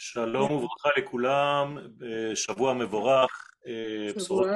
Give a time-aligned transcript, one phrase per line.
[0.00, 1.77] שלום וברכה לכולם,
[2.35, 3.51] שבוע מבורך,
[4.15, 4.47] בשורות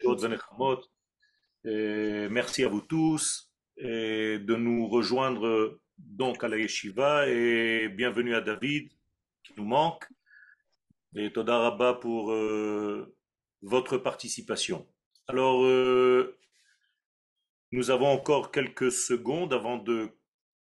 [0.00, 0.94] טובות ונחמות.
[2.30, 8.90] Merci à vous tous de nous rejoindre donc à la yeshiva et bienvenue à David
[9.42, 10.06] qui nous manque.
[11.16, 13.14] Et Toda Rabba pour euh,
[13.62, 14.86] votre participation.
[15.28, 16.36] Alors, euh,
[17.70, 20.10] nous avons encore quelques secondes avant de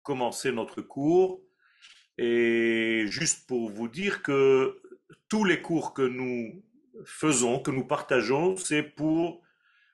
[0.03, 1.41] commencer notre cours.
[2.17, 4.81] Et juste pour vous dire que
[5.29, 6.63] tous les cours que nous
[7.05, 9.41] faisons, que nous partageons, c'est pour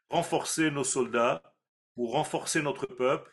[0.09, 1.41] renforcer nos soldats,
[1.95, 3.31] pour renforcer notre peuple.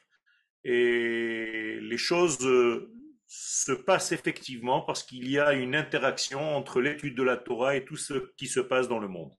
[0.64, 2.92] Et les choses euh,
[3.26, 7.84] se passent effectivement parce qu'il y a une interaction entre l'étude de la Torah et
[7.84, 9.32] tout ce qui se passe dans le monde.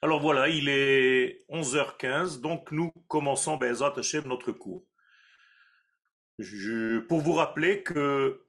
[0.00, 4.84] Alors voilà, il est 11h15, donc nous commençons Bezat Hashem notre cours
[7.08, 8.46] pour vous rappeler que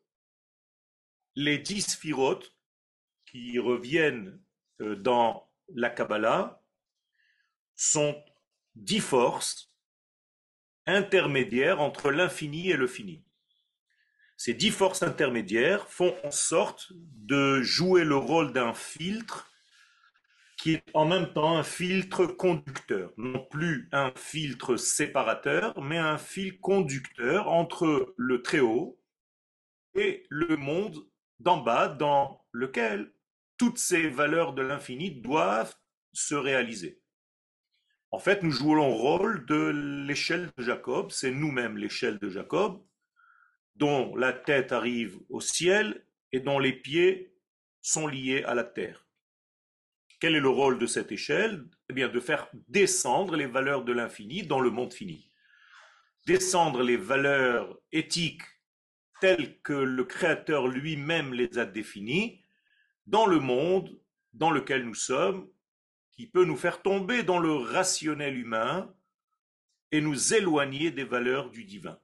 [1.35, 2.55] les dix sphirotes
[3.25, 4.39] qui reviennent
[4.81, 6.63] euh, dans la Kabbalah
[7.75, 8.23] sont
[8.75, 9.73] dix forces
[10.85, 13.23] intermédiaires entre l'infini et le fini.
[14.37, 19.52] Ces dix forces intermédiaires font en sorte de jouer le rôle d'un filtre
[20.63, 26.17] qui est en même temps un filtre conducteur, non plus un filtre séparateur, mais un
[26.17, 28.97] fil conducteur entre le très haut
[29.93, 31.05] et le monde
[31.39, 33.11] d'en bas dans lequel
[33.57, 35.75] toutes ces valeurs de l'infini doivent
[36.13, 37.01] se réaliser.
[38.11, 42.81] En fait, nous jouons le rôle de l'échelle de Jacob, c'est nous-mêmes l'échelle de Jacob,
[43.75, 47.35] dont la tête arrive au ciel et dont les pieds
[47.81, 49.03] sont liés à la terre.
[50.23, 51.65] Quel est le rôle de cette échelle?
[51.89, 55.29] Eh bien, de faire descendre les valeurs de l'infini dans le monde fini.
[56.25, 58.43] Descendre les valeurs éthiques
[59.19, 62.41] telles que le Créateur lui-même les a définies
[63.05, 63.99] dans le monde
[64.31, 65.49] dans lequel nous sommes,
[66.13, 68.95] qui peut nous faire tomber dans le rationnel humain
[69.91, 71.99] et nous éloigner des valeurs du divin.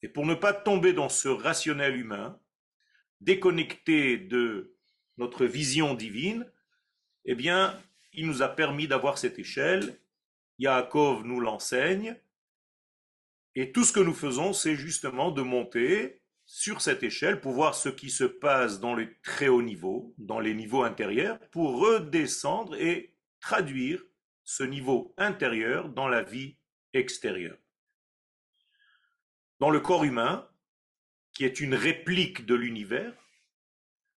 [0.00, 2.40] Et pour ne pas tomber dans ce rationnel humain,
[3.20, 4.74] déconnecté de
[5.18, 6.50] notre vision divine,
[7.30, 7.78] eh bien,
[8.14, 10.00] il nous a permis d'avoir cette échelle.
[10.58, 12.16] Yaakov nous l'enseigne.
[13.54, 17.74] Et tout ce que nous faisons, c'est justement de monter sur cette échelle pour voir
[17.74, 22.74] ce qui se passe dans les très hauts niveaux, dans les niveaux intérieurs, pour redescendre
[22.76, 24.02] et traduire
[24.44, 26.56] ce niveau intérieur dans la vie
[26.94, 27.58] extérieure.
[29.60, 30.48] Dans le corps humain,
[31.34, 33.12] qui est une réplique de l'univers,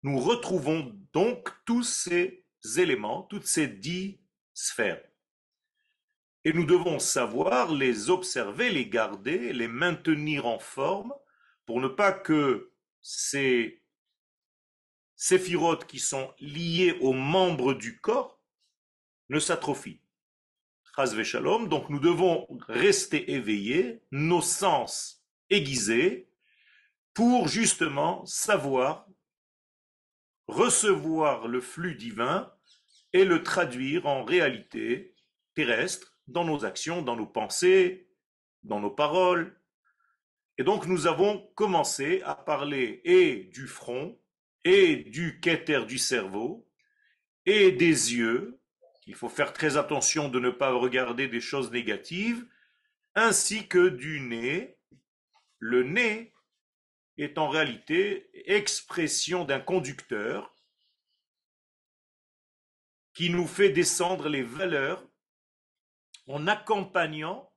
[0.04, 2.44] nous retrouvons donc tous ces
[2.76, 4.20] éléments, toutes ces dix
[4.54, 5.02] sphères.
[6.44, 11.12] Et nous devons savoir les observer, les garder, les maintenir en forme
[11.66, 12.72] pour ne pas que
[13.02, 13.82] ces
[15.16, 18.40] séphirotes qui sont liés aux membres du corps
[19.28, 20.00] ne s'atrophient.
[21.22, 26.28] Shalom, donc nous devons rester éveillés, nos sens aiguisés,
[27.14, 29.06] pour justement savoir
[30.50, 32.52] recevoir le flux divin
[33.12, 35.14] et le traduire en réalité
[35.54, 38.08] terrestre dans nos actions, dans nos pensées,
[38.62, 39.58] dans nos paroles.
[40.58, 44.18] Et donc nous avons commencé à parler et du front,
[44.64, 46.68] et du quêter du cerveau,
[47.46, 48.60] et des yeux,
[49.06, 52.46] il faut faire très attention de ne pas regarder des choses négatives,
[53.14, 54.76] ainsi que du nez.
[55.58, 56.32] Le nez
[57.18, 60.54] est en réalité expression d'un conducteur
[63.14, 65.06] qui nous fait descendre les valeurs
[66.26, 67.52] en accompagnant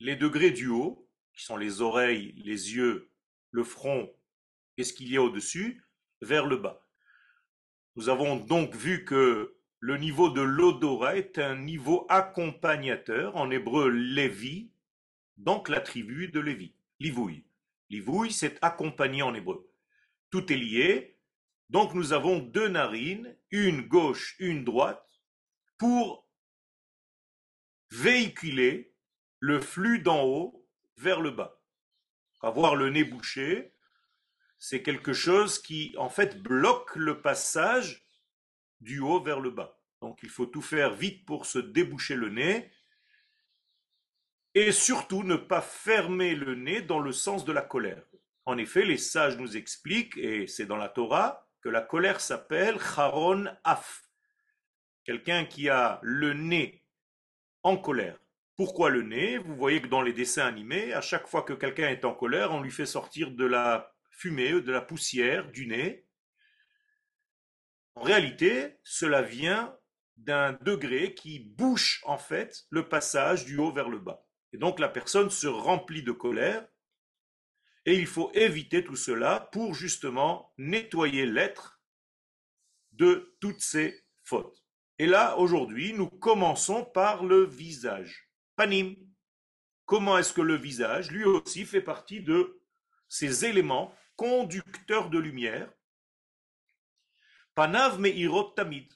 [0.00, 3.10] les degrés du haut, qui sont les oreilles, les yeux,
[3.50, 4.10] le front
[4.76, 5.84] et ce qu'il y a au-dessus,
[6.20, 6.86] vers le bas.
[7.96, 13.90] Nous avons donc vu que le niveau de l'odorat est un niveau accompagnateur, en hébreu
[13.90, 14.72] Lévi,
[15.36, 17.44] donc la tribu de Lévi, Livouille.
[17.90, 19.70] Livouille, c'est accompagné en hébreu.
[20.30, 21.18] Tout est lié.
[21.70, 25.08] Donc nous avons deux narines, une gauche, une droite,
[25.78, 26.28] pour
[27.90, 28.94] véhiculer
[29.40, 30.66] le flux d'en haut
[30.96, 31.60] vers le bas.
[32.40, 33.74] Avoir le nez bouché,
[34.58, 38.06] c'est quelque chose qui en fait bloque le passage
[38.80, 39.80] du haut vers le bas.
[40.00, 42.70] Donc il faut tout faire vite pour se déboucher le nez
[44.54, 48.04] et surtout ne pas fermer le nez dans le sens de la colère.
[48.46, 52.78] En effet, les sages nous expliquent, et c'est dans la Torah, que la colère s'appelle
[52.78, 54.02] Charon Af.
[55.04, 56.84] Quelqu'un qui a le nez
[57.62, 58.18] en colère.
[58.56, 59.38] Pourquoi le nez?
[59.38, 62.52] Vous voyez que dans les dessins animés, à chaque fois que quelqu'un est en colère,
[62.52, 66.06] on lui fait sortir de la fumée, de la poussière du nez.
[67.96, 69.76] En réalité, cela vient
[70.16, 74.24] d'un degré qui bouche en fait le passage du haut vers le bas.
[74.54, 76.64] Et donc la personne se remplit de colère
[77.86, 81.82] et il faut éviter tout cela pour justement nettoyer l'être
[82.92, 84.64] de toutes ces fautes.
[85.00, 88.30] Et là, aujourd'hui, nous commençons par le visage.
[88.54, 88.94] Panim.
[89.86, 92.62] Comment est-ce que le visage, lui aussi, fait partie de
[93.08, 95.68] ces éléments conducteurs de lumière?
[97.56, 98.88] Panav me'irot tamid.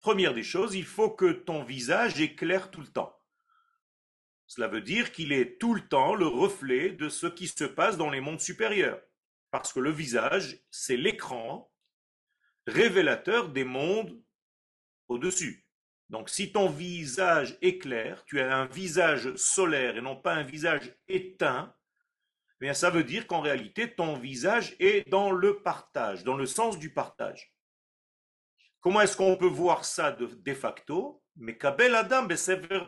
[0.00, 3.15] Première des choses, il faut que ton visage éclaire tout le temps.
[4.46, 7.96] Cela veut dire qu'il est tout le temps le reflet de ce qui se passe
[7.96, 9.00] dans les mondes supérieurs.
[9.50, 11.70] Parce que le visage, c'est l'écran
[12.66, 14.20] révélateur des mondes
[15.08, 15.66] au-dessus.
[16.08, 20.42] Donc si ton visage est clair, tu as un visage solaire et non pas un
[20.42, 21.74] visage éteint,
[22.60, 26.78] eh ça veut dire qu'en réalité ton visage est dans le partage, dans le sens
[26.78, 27.52] du partage.
[28.80, 31.22] Comment est-ce qu'on peut voir ça de, facto?
[31.34, 32.28] Mais kabel adam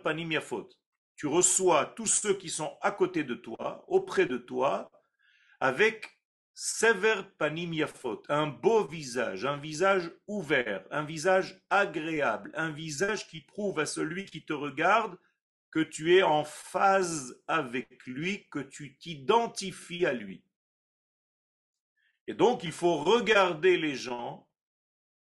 [0.03, 0.69] panim yafot
[1.19, 4.89] tu reçois tous ceux qui sont à côté de toi, auprès de toi,
[5.59, 6.17] avec
[6.55, 7.73] sever panim
[8.29, 14.27] un beau visage, un visage ouvert, un visage agréable, un visage qui prouve à celui
[14.27, 15.19] qui te regarde
[15.73, 20.45] que tu es en phase avec lui, que tu t'identifies à lui.
[22.29, 24.49] Et donc, il faut regarder les gens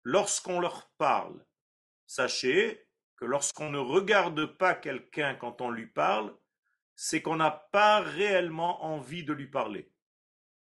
[0.05, 1.43] lorsqu'on leur parle.
[2.07, 2.86] Sachez
[3.17, 6.37] que lorsqu'on ne regarde pas quelqu'un quand on lui parle,
[6.95, 9.91] c'est qu'on n'a pas réellement envie de lui parler.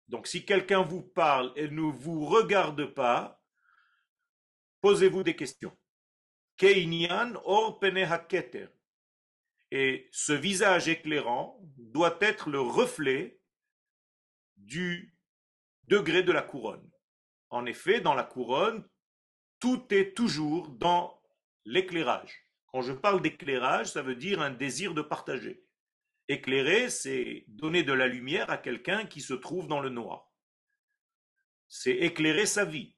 [0.07, 3.41] Donc si quelqu'un vous parle et ne vous regarde pas,
[4.81, 5.75] posez-vous des questions.
[9.71, 13.41] Et ce visage éclairant doit être le reflet
[14.55, 15.17] du
[15.83, 16.89] degré de la couronne.
[17.49, 18.87] En effet, dans la couronne,
[19.59, 21.21] tout est toujours dans
[21.65, 22.47] l'éclairage.
[22.67, 25.63] Quand je parle d'éclairage, ça veut dire un désir de partager.
[26.27, 30.31] Éclairer, c'est donner de la lumière à quelqu'un qui se trouve dans le noir.
[31.67, 32.95] C'est éclairer sa vie.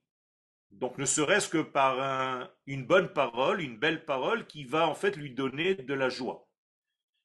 [0.72, 5.16] Donc ne serait-ce que par une bonne parole, une belle parole qui va en fait
[5.16, 6.48] lui donner de la joie.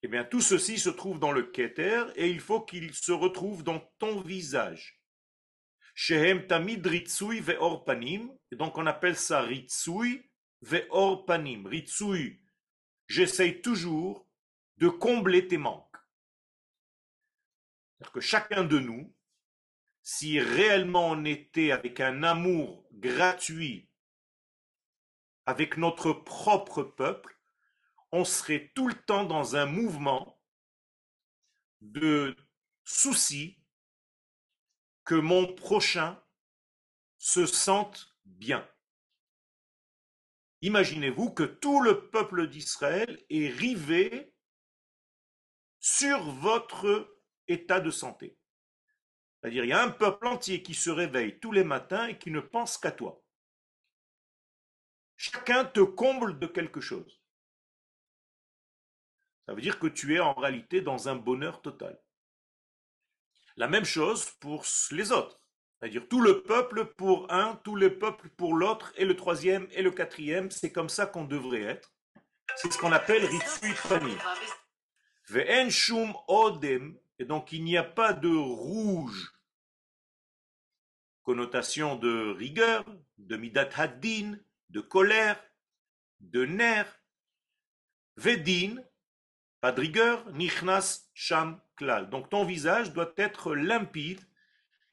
[0.03, 3.63] Eh bien, tout ceci se trouve dans le Keter et il faut qu'il se retrouve
[3.63, 5.01] dans ton visage.
[5.95, 7.43] Shehem tamid ritsui
[8.53, 10.32] donc on appelle ça ritsui
[10.63, 11.67] ve'or panim.
[11.67, 12.41] Ritsui,
[13.07, 14.27] j'essaye toujours
[14.79, 15.89] de combler tes manques.
[18.13, 19.15] que chacun de nous,
[20.03, 23.89] si réellement on était avec un amour gratuit
[25.47, 27.39] avec notre propre peuple,
[28.11, 30.41] on serait tout le temps dans un mouvement
[31.81, 32.37] de
[32.85, 33.59] souci
[35.05, 36.23] que mon prochain
[37.19, 38.69] se sente bien.
[40.63, 44.33] Imaginez-vous que tout le peuple d'Israël est rivé
[45.81, 47.19] sur votre
[47.49, 48.39] état de santé.
[49.41, 52.31] C'est-à-dire, il y a un peuple entier qui se réveille tous les matins et qui
[52.31, 53.21] ne pense qu'à toi.
[55.17, 57.21] Chacun te comble de quelque chose.
[59.47, 62.01] Ça veut dire que tu es en réalité dans un bonheur total.
[63.57, 65.42] La même chose pour les autres.
[65.83, 69.83] C'est-à-dire tout le peuple pour un, tout le peuple pour l'autre, et le troisième et
[69.83, 71.93] le quatrième, c'est comme ça qu'on devrait être.
[72.55, 73.75] C'est ce qu'on appelle Ritsui
[75.29, 79.33] Ve'en shum odem, et donc il n'y a pas de rouge,
[81.25, 82.85] connotation de rigueur,
[83.19, 85.43] de midat haddin, de colère,
[86.21, 87.03] de nerf.
[88.17, 88.77] Vedin,
[89.61, 92.09] pas de rigueur, nichnas sham klal.
[92.09, 94.21] Donc ton visage doit être limpide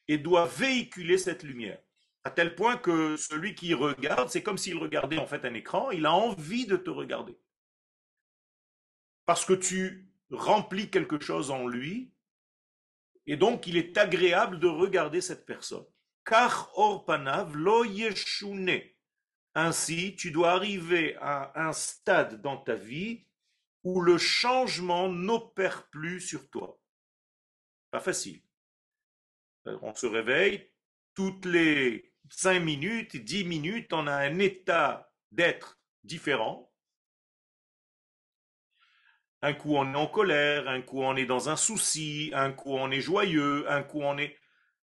[0.09, 1.79] et doit véhiculer cette lumière.
[2.23, 5.91] À tel point que celui qui regarde, c'est comme s'il regardait en fait un écran,
[5.91, 7.37] il a envie de te regarder.
[9.25, 12.11] Parce que tu remplis quelque chose en lui,
[13.27, 15.85] et donc il est agréable de regarder cette personne.
[16.25, 18.81] Car orpanav lo yeshune.
[19.53, 23.27] Ainsi, tu dois arriver à un stade dans ta vie
[23.83, 26.79] où le changement n'opère plus sur toi.
[27.91, 28.41] Pas facile.
[29.67, 30.71] Euh, on se réveille,
[31.15, 36.71] toutes les cinq minutes, dix minutes, on a un état d'être différent.
[39.41, 42.73] Un coup on est en colère, un coup on est dans un souci, un coup
[42.73, 44.37] on est joyeux, un coup on est...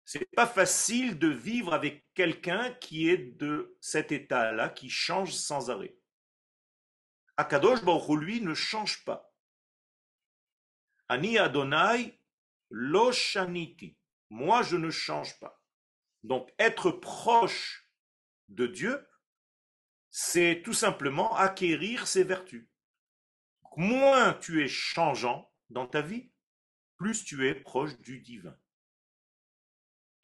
[0.05, 5.69] C'est pas facile de vivre avec quelqu'un qui est de cet état-là, qui change sans
[5.69, 5.97] arrêt.
[7.37, 9.35] Akadosh Baruch lui ne change pas.
[11.09, 12.21] Ani Adonai
[12.71, 13.97] lo shaniti.
[14.31, 15.63] Moi, je ne change pas.
[16.23, 17.89] Donc, être proche
[18.49, 19.07] de Dieu,
[20.11, 22.67] c'est tout simplement acquérir ses vertus.
[23.77, 26.31] Moins tu es changeant dans ta vie,
[26.97, 28.57] plus tu es proche du divin.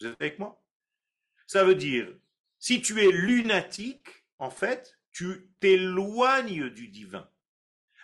[0.00, 0.64] Vous êtes avec moi?
[1.46, 2.08] Ça veut dire,
[2.58, 7.30] si tu es lunatique, en fait, tu t'éloignes du divin.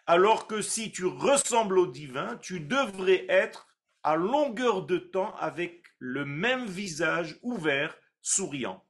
[0.06, 3.68] Alors que si tu ressembles au divin, tu devrais être
[4.02, 8.84] à longueur de temps avec le même visage ouvert, souriant.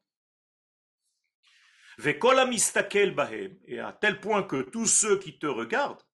[1.98, 6.04] Et à tel point que tous ceux qui te regardent,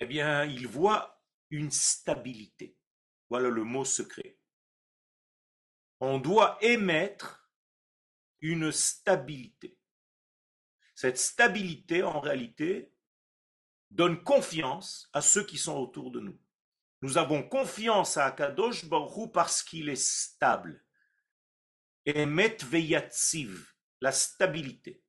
[0.00, 2.76] eh bien, ils voient une stabilité.
[3.30, 4.38] Voilà le mot secret.
[6.00, 7.50] On doit émettre
[8.40, 9.78] une stabilité.
[10.94, 12.92] Cette stabilité, en réalité,
[13.90, 16.38] donne confiance à ceux qui sont autour de nous.
[17.00, 20.84] Nous avons confiance à Akadosh Baruch parce qu'il est stable.
[22.06, 25.02] Emet veyatsiv, la stabilité.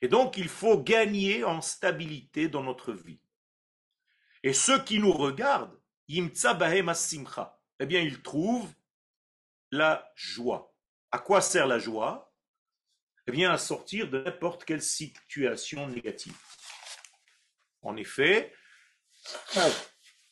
[0.00, 3.20] Et donc, il faut gagner en stabilité dans notre vie.
[4.42, 8.72] Et ceux qui nous regardent, yimtsa bahem simcha, eh bien, ils trouvent
[9.70, 10.74] la joie.
[11.10, 12.32] À quoi sert la joie?
[13.26, 16.38] Eh bien, à sortir de n'importe quelle situation négative.
[17.82, 18.54] En effet,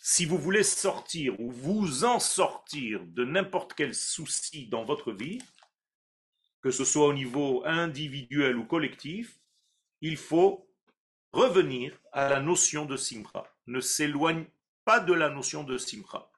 [0.06, 5.38] si vous voulez sortir ou vous en sortir de n'importe quel souci dans votre vie,
[6.60, 9.40] que ce soit au niveau individuel ou collectif,
[10.02, 10.68] il faut
[11.32, 13.46] revenir à la notion de simra.
[13.66, 14.44] Ne s'éloigne
[14.84, 16.30] pas de la notion de simra.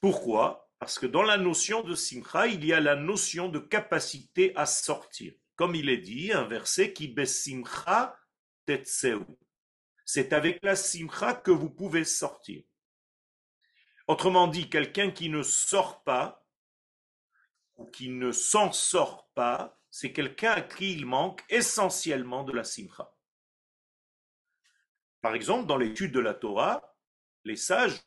[0.00, 0.70] Pourquoi?
[0.78, 4.64] Parce que dans la notion de simra, il y a la notion de capacité à
[4.64, 5.34] sortir.
[5.54, 8.18] Comme il est dit, un verset qui besimcha
[8.64, 9.22] tetseu.
[10.04, 12.62] C'est avec la simcha que vous pouvez sortir.
[14.06, 16.46] Autrement dit, quelqu'un qui ne sort pas
[17.76, 22.64] ou qui ne s'en sort pas, c'est quelqu'un à qui il manque essentiellement de la
[22.64, 23.14] simcha.
[25.20, 26.96] Par exemple, dans l'étude de la Torah,
[27.44, 28.02] les sages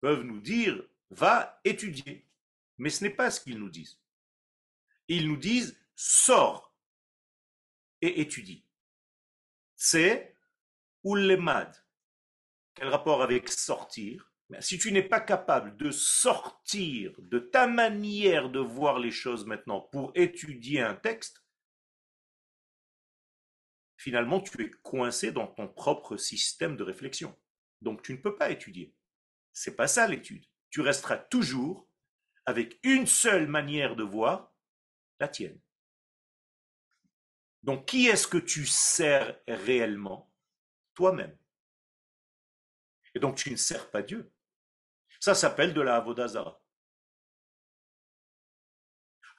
[0.00, 2.26] peuvent nous dire va étudier.
[2.78, 4.00] Mais ce n'est pas ce qu'ils nous disent.
[5.08, 6.74] Ils nous disent sors
[8.00, 8.64] et étudie.
[9.76, 10.31] C'est
[11.04, 11.74] Ulemad.
[12.74, 14.32] Quel rapport avec sortir?
[14.60, 19.80] Si tu n'es pas capable de sortir de ta manière de voir les choses maintenant
[19.80, 21.42] pour étudier un texte,
[23.96, 27.38] finalement tu es coincé dans ton propre système de réflexion.
[27.80, 28.94] Donc tu ne peux pas étudier.
[29.52, 30.46] C'est pas ça l'étude.
[30.70, 31.88] Tu resteras toujours
[32.44, 34.52] avec une seule manière de voir,
[35.20, 35.60] la tienne.
[37.62, 40.31] Donc qui est-ce que tu sers réellement?
[40.94, 41.36] Toi-même.
[43.14, 44.30] Et donc tu ne sers pas Dieu.
[45.20, 46.60] Ça s'appelle de la Avodazara.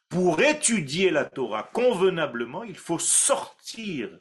[0.10, 4.20] Pour étudier la Torah convenablement, il faut sortir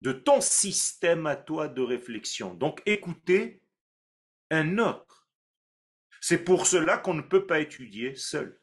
[0.00, 2.54] de ton système à toi de réflexion.
[2.54, 3.62] Donc écouter
[4.50, 5.28] un autre.
[6.20, 8.60] C'est pour cela qu'on ne peut pas étudier seul.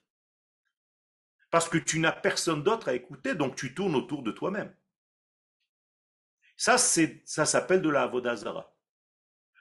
[1.50, 4.74] Parce que tu n'as personne d'autre à écouter, donc tu tournes autour de toi-même.
[6.62, 8.72] Ça, ça s'appelle de la Avodazara.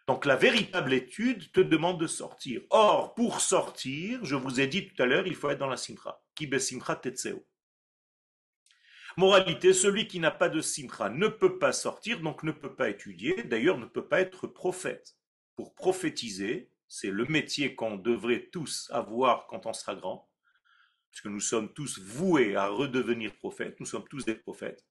[0.06, 2.60] Donc la véritable étude te demande de sortir.
[2.68, 5.78] Or, pour sortir, je vous ai dit tout à l'heure, il faut être dans la
[5.78, 6.20] simcha.
[6.34, 7.42] Kibe simcha tetseo.
[9.16, 12.90] Moralité, celui qui n'a pas de simcha ne peut pas sortir, donc ne peut pas
[12.90, 15.16] étudier, d'ailleurs ne peut pas être prophète.
[15.56, 20.28] Pour prophétiser, c'est le métier qu'on devrait tous avoir quand on sera grand,
[21.08, 24.84] puisque nous sommes tous voués à redevenir prophètes, nous sommes tous des prophètes,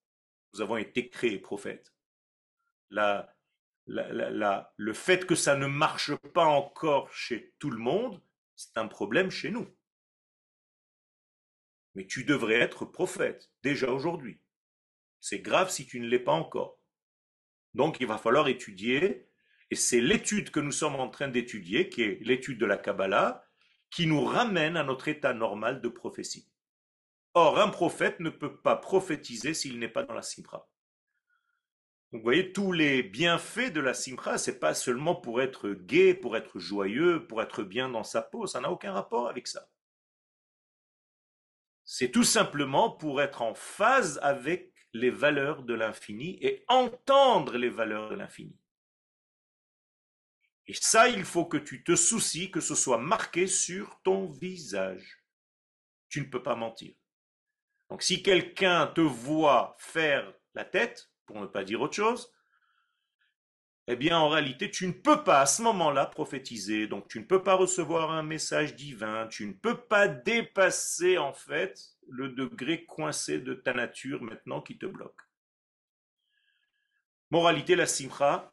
[0.55, 1.93] nous avons été créés prophètes
[2.89, 3.33] la,
[3.87, 8.21] le fait que ça ne marche pas encore chez tout le monde,
[8.55, 9.67] c'est un problème chez nous.
[11.95, 14.39] Mais tu devrais être prophète déjà aujourd'hui.
[15.19, 16.79] C'est grave si tu ne l'es pas encore.
[17.73, 19.27] Donc il va falloir étudier,
[19.71, 23.45] et c'est l'étude que nous sommes en train d'étudier, qui est l'étude de la Kabbalah,
[23.89, 26.47] qui nous ramène à notre état normal de prophétie.
[27.33, 30.69] Or, un prophète ne peut pas prophétiser s'il n'est pas dans la Sibra.
[32.11, 36.35] Vous voyez, tous les bienfaits de la simcha, c'est pas seulement pour être gai, pour
[36.35, 39.69] être joyeux, pour être bien dans sa peau, ça n'a aucun rapport avec ça.
[41.85, 47.69] C'est tout simplement pour être en phase avec les valeurs de l'infini et entendre les
[47.69, 48.59] valeurs de l'infini.
[50.65, 55.23] Et ça, il faut que tu te soucies que ce soit marqué sur ton visage.
[56.09, 56.95] Tu ne peux pas mentir.
[57.89, 62.33] Donc si quelqu'un te voit faire la tête, pour ne pas dire autre chose,
[63.85, 67.25] eh bien en réalité tu ne peux pas à ce moment-là prophétiser, donc tu ne
[67.25, 72.83] peux pas recevoir un message divin, tu ne peux pas dépasser en fait le degré
[72.87, 75.21] coincé de ta nature maintenant qui te bloque.
[77.29, 78.51] Moralité, la simcha,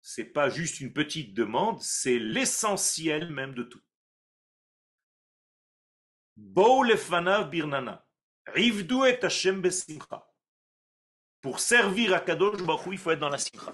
[0.00, 3.82] c'est pas juste une petite demande, c'est l'essentiel même de tout.
[6.36, 8.06] birnana.
[8.54, 8.70] Et
[11.46, 12.58] Pour servir à Kadosh
[12.90, 13.72] il faut être dans la simcha.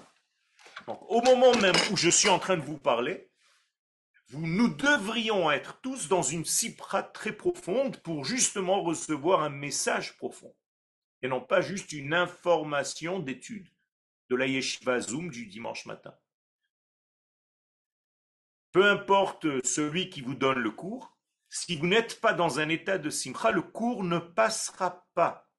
[0.85, 3.31] Donc, au moment même où je suis en train de vous parler,
[4.29, 10.55] nous devrions être tous dans une sipra très profonde pour justement recevoir un message profond.
[11.23, 13.67] Et non pas juste une information d'étude
[14.29, 16.13] de la yeshiva Zoom du dimanche matin.
[18.71, 21.17] Peu importe celui qui vous donne le cours,
[21.49, 25.49] si vous n'êtes pas dans un état de simcha, le cours ne passera pas.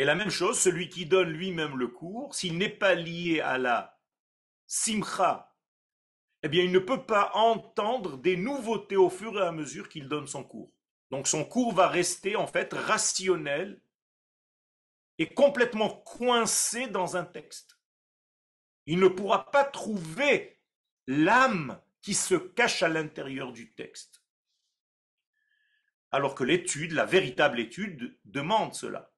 [0.00, 3.58] Et la même chose, celui qui donne lui-même le cours, s'il n'est pas lié à
[3.58, 4.00] la
[4.66, 5.54] simcha,
[6.42, 10.08] eh bien, il ne peut pas entendre des nouveautés au fur et à mesure qu'il
[10.08, 10.72] donne son cours.
[11.10, 13.82] Donc son cours va rester en fait rationnel
[15.18, 17.78] et complètement coincé dans un texte.
[18.86, 20.62] Il ne pourra pas trouver
[21.08, 24.24] l'âme qui se cache à l'intérieur du texte.
[26.10, 29.12] Alors que l'étude, la véritable étude, demande cela.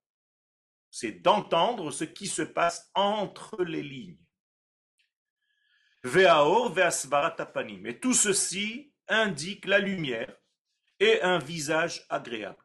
[0.92, 4.20] C'est d'entendre ce qui se passe entre les lignes.
[6.04, 7.86] Ve'aor ve'asvaratapanim.
[7.86, 10.36] Et tout ceci indique la lumière
[11.00, 12.62] et un visage agréable.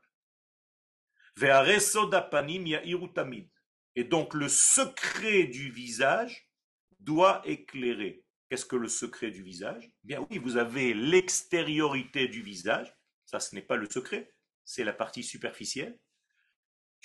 [3.96, 6.52] Et donc le secret du visage
[7.00, 8.26] doit éclairer.
[8.50, 9.90] Qu'est-ce que le secret du visage?
[10.04, 12.94] Bien oui, vous avez l'extériorité du visage.
[13.26, 14.34] Ça, ce n'est pas le secret,
[14.66, 15.98] c'est la partie superficielle.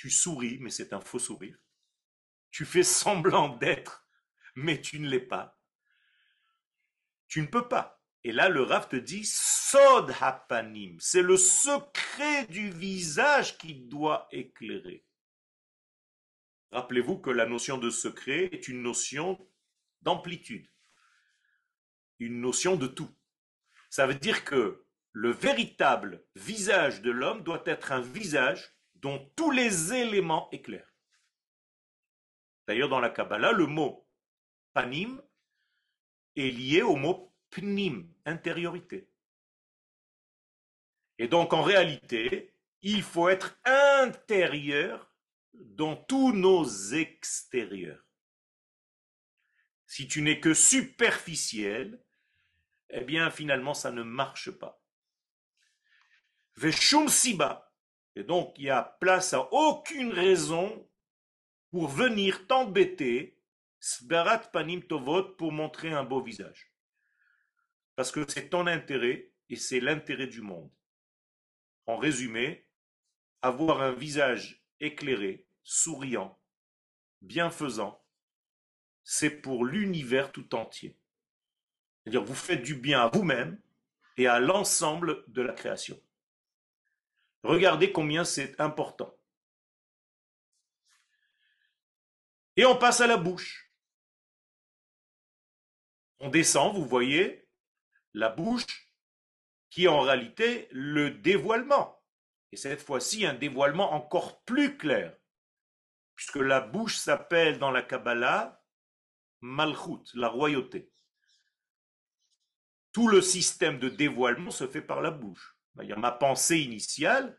[0.03, 1.57] Tu souris, mais c'est un faux sourire.
[2.51, 4.05] Tu fais semblant d'être,
[4.57, 5.57] mais tu ne l'es pas.
[7.29, 8.03] Tu ne peux pas.
[8.25, 10.97] Et là, le Rav te dit Sod hapanim.
[10.99, 15.07] C'est le secret du visage qui doit éclairer.
[16.73, 19.39] Rappelez-vous que la notion de secret est une notion
[20.01, 20.69] d'amplitude,
[22.19, 23.17] une notion de tout.
[23.89, 29.51] Ça veut dire que le véritable visage de l'homme doit être un visage dont tous
[29.51, 30.95] les éléments éclairent.
[32.67, 34.09] D'ailleurs, dans la Kabbalah, le mot
[34.73, 35.21] panim
[36.37, 39.11] est lié au mot pnim, intériorité.
[41.19, 45.13] Et donc en réalité, il faut être intérieur
[45.53, 48.05] dans tous nos extérieurs.
[49.87, 52.03] Si tu n'es que superficiel,
[52.89, 54.83] eh bien finalement ça ne marche pas.
[56.57, 57.72] Veshum siba.
[58.17, 60.89] Et donc il y a place à aucune raison
[61.71, 63.39] pour venir t'embêter,
[63.81, 66.73] sberat panim tovot, pour montrer un beau visage.
[67.97, 70.71] Parce que c'est ton intérêt et c'est l'intérêt du monde.
[71.87, 72.69] En résumé,
[73.41, 76.39] avoir un visage éclairé, souriant,
[77.23, 78.03] bienfaisant,
[79.05, 80.97] c'est pour l'univers tout entier.
[82.03, 83.61] C'est-à-dire vous faites du bien à vous-même
[84.17, 86.01] et à l'ensemble de la création.
[87.43, 89.17] Regardez combien c'est important.
[92.57, 93.73] Et on passe à la bouche.
[96.21, 97.49] On descend, vous voyez,
[98.15, 98.65] la bouche,
[99.71, 102.01] qui est en réalité le dévoilement.
[102.53, 105.17] Et cette fois-ci, un dévoilement encore plus clair,
[106.15, 108.63] puisque la bouche s'appelle dans la Kabbalah
[109.41, 110.93] Malchut, la royauté.
[112.93, 115.52] Tout le système de dévoilement se fait par la bouche.
[115.75, 117.39] Ma pensée initiale,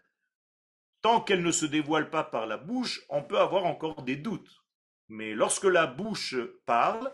[1.02, 4.64] tant qu'elle ne se dévoile pas par la bouche, on peut avoir encore des doutes.
[5.10, 7.12] Mais lorsque la bouche parle,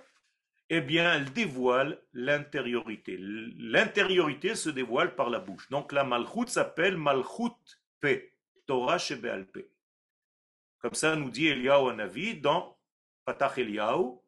[0.69, 3.17] eh bien, elle dévoile l'intériorité.
[3.19, 5.67] L'intériorité se dévoile par la bouche.
[5.69, 7.55] Donc, la malchut s'appelle malchut
[7.99, 8.32] pe,
[8.67, 9.71] Torah shebeal pe.
[10.79, 12.77] Comme ça nous dit Eliyahu Navi dans
[13.25, 14.19] Patach Eliyahu.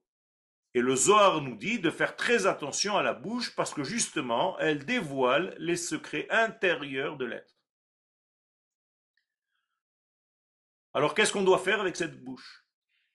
[0.73, 4.57] Et le Zohar nous dit de faire très attention à la bouche parce que justement,
[4.59, 7.55] elle dévoile les secrets intérieurs de l'être.
[10.93, 12.65] Alors, qu'est-ce qu'on doit faire avec cette bouche?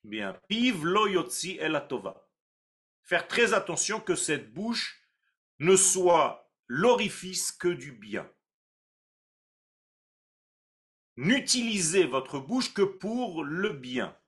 [0.05, 2.27] Bien, piv lo yotzi elatova
[3.07, 5.01] faire très attention que cette bouche
[5.61, 8.31] ne soit l'orifice que du bien.
[11.17, 14.19] N'utilisez votre bouche que pour le bien.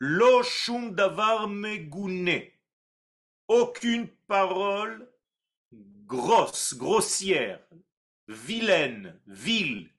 [0.00, 2.52] Loshum davar megouneh.
[3.48, 5.08] Aucune parole
[6.06, 7.60] grosse, grossière,
[8.26, 9.90] vilaine, vile.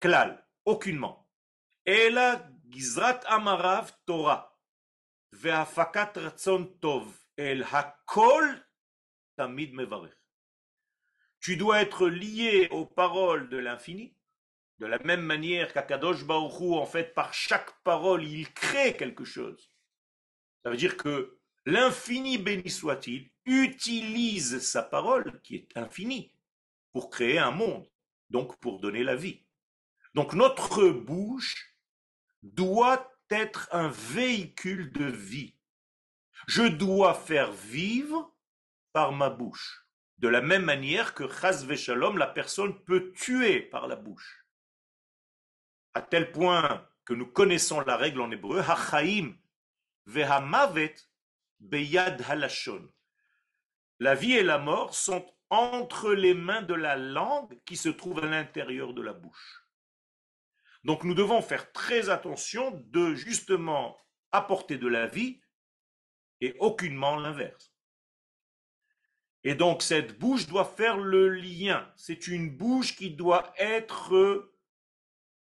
[0.00, 1.28] Klal, aucunement.
[1.84, 4.58] Ela gizrat amarav Torah.
[5.32, 7.06] Ve'afakat ratzon tov.
[7.36, 8.46] El hakol
[9.36, 10.16] tamid mevarech.
[11.40, 14.14] Tu dois être lié aux paroles de l'infini
[14.80, 19.70] de la même manière qu'Akadosh Hu, en fait, par chaque parole, il crée quelque chose.
[20.62, 26.32] Ça veut dire que l'infini, béni soit-il, utilise sa parole, qui est infinie,
[26.92, 27.86] pour créer un monde,
[28.30, 29.44] donc pour donner la vie.
[30.14, 31.76] Donc notre bouche
[32.42, 35.58] doit être un véhicule de vie.
[36.46, 38.34] Je dois faire vivre
[38.92, 39.86] par ma bouche.
[40.16, 44.39] De la même manière que Chaz Shalom, la personne peut tuer par la bouche.
[45.94, 49.34] À tel point que nous connaissons la règle en hébreu, Hachaim
[50.06, 50.94] vehamavet
[51.58, 52.88] beyad halashon.
[53.98, 58.22] La vie et la mort sont entre les mains de la langue qui se trouve
[58.22, 59.66] à l'intérieur de la bouche.
[60.84, 63.98] Donc nous devons faire très attention de justement
[64.32, 65.40] apporter de la vie
[66.40, 67.74] et aucunement l'inverse.
[69.42, 71.90] Et donc cette bouche doit faire le lien.
[71.96, 74.50] C'est une bouche qui doit être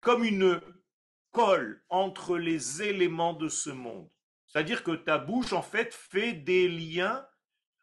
[0.03, 0.61] comme une
[1.31, 4.09] colle entre les éléments de ce monde.
[4.45, 7.27] C'est-à-dire que ta bouche, en fait, fait des liens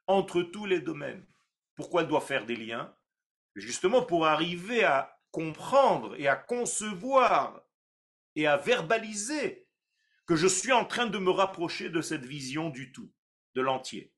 [0.06, 1.26] entre tous les domaines.
[1.74, 2.94] Pourquoi elle doit faire des liens?
[3.56, 7.62] Justement pour arriver à comprendre et à concevoir
[8.36, 9.66] et à verbaliser
[10.26, 13.12] que je suis en train de me rapprocher de cette vision du tout,
[13.54, 14.12] de l'entier.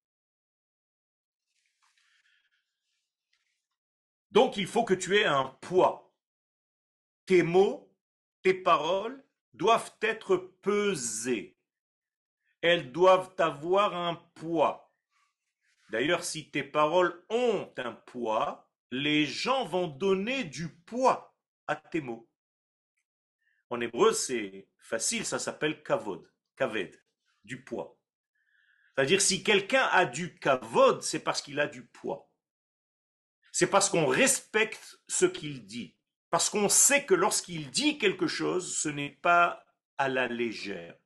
[4.31, 6.15] Donc il faut que tu aies un poids.
[7.25, 7.82] Tes mots,
[8.43, 9.25] tes paroles
[9.55, 11.57] doivent être pesées.
[12.61, 14.93] Elles doivent avoir un poids.
[15.91, 22.01] D'ailleurs, si tes paroles ont un poids, les gens vont donner du poids à tes
[22.01, 22.29] mots.
[23.71, 27.03] En hébreu, c'est facile, ça s'appelle kavod, kaved,
[27.45, 27.99] du poids.
[28.95, 32.31] C'est-à-dire, si quelqu'un a du kavod, c'est parce qu'il a du poids.
[33.51, 35.97] C'est parce qu'on respecte ce qu'il dit.
[36.33, 39.67] Parce qu'on sait que lorsqu'il dit quelque chose, ce n'est pas
[39.99, 40.97] à la légère.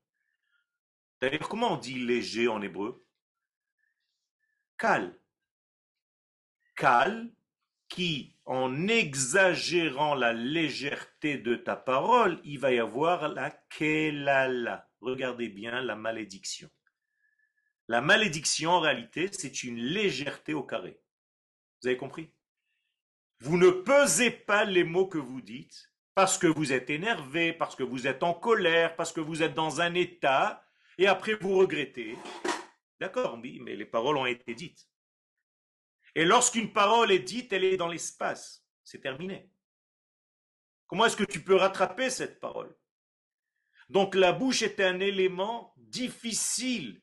[1.20, 3.04] D'ailleurs, comment on dit léger en hébreu?
[4.78, 5.18] Kal.
[6.76, 7.28] Kal,
[7.88, 14.88] qui, en exagérant la légèreté de ta parole, il va y avoir la kelala.
[15.00, 16.70] Regardez bien la malédiction.
[17.88, 21.00] La malédiction, en réalité, c'est une légèreté au carré.
[21.82, 22.32] Vous avez compris?
[23.40, 27.76] Vous ne pesez pas les mots que vous dites parce que vous êtes énervé, parce
[27.76, 30.64] que vous êtes en colère, parce que vous êtes dans un état,
[30.96, 32.16] et après vous regrettez.
[32.98, 34.88] D'accord, oui, mais les paroles ont été dites.
[36.14, 38.64] Et lorsqu'une parole est dite, elle est dans l'espace.
[38.82, 39.50] C'est terminé.
[40.86, 42.74] Comment est-ce que tu peux rattraper cette parole?
[43.90, 47.02] Donc la bouche est un élément difficile.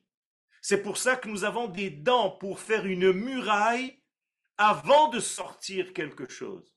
[0.60, 4.02] C'est pour ça que nous avons des dents pour faire une muraille
[4.58, 6.74] avant de sortir quelque chose.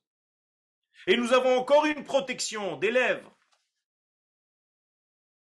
[1.06, 3.38] Et nous avons encore une protection des lèvres.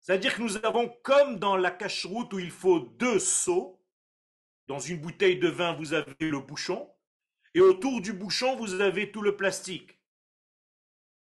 [0.01, 3.81] C'est-à-dire que nous avons comme dans la cache-route où il faut deux seaux,
[4.67, 6.93] dans une bouteille de vin, vous avez le bouchon,
[7.53, 9.99] et autour du bouchon, vous avez tout le plastique.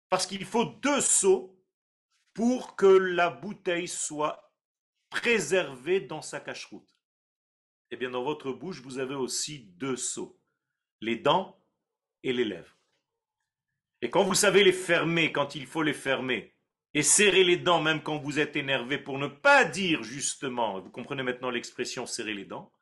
[0.08, 1.58] Parce qu'il faut deux seaux
[2.34, 4.54] pour que la bouteille soit
[5.10, 6.96] préservée dans sa cache-route.
[7.90, 10.40] Eh bien, dans votre bouche, vous avez aussi deux seaux,
[11.02, 11.60] les dents
[12.22, 12.78] et les lèvres.
[14.00, 16.54] Et quand vous savez les fermer, quand il faut les fermer,
[16.94, 20.90] et serrer les dents même quand vous êtes énervé pour ne pas dire justement, vous
[20.90, 22.72] comprenez maintenant l'expression serrer les dents,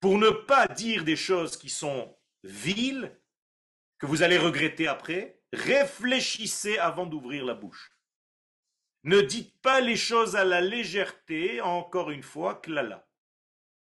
[0.00, 3.18] pour ne pas dire des choses qui sont viles,
[3.98, 7.92] que vous allez regretter après, réfléchissez avant d'ouvrir la bouche.
[9.04, 13.05] Ne dites pas les choses à la légèreté, encore une fois, klala.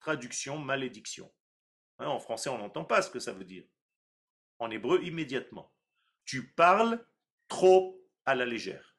[0.05, 1.33] Traduction, malédiction.
[1.97, 3.63] Hein, en français, on n'entend pas ce que ça veut dire.
[4.59, 5.73] En hébreu, immédiatement.
[6.25, 7.03] Tu parles
[7.47, 8.95] trop à la légère.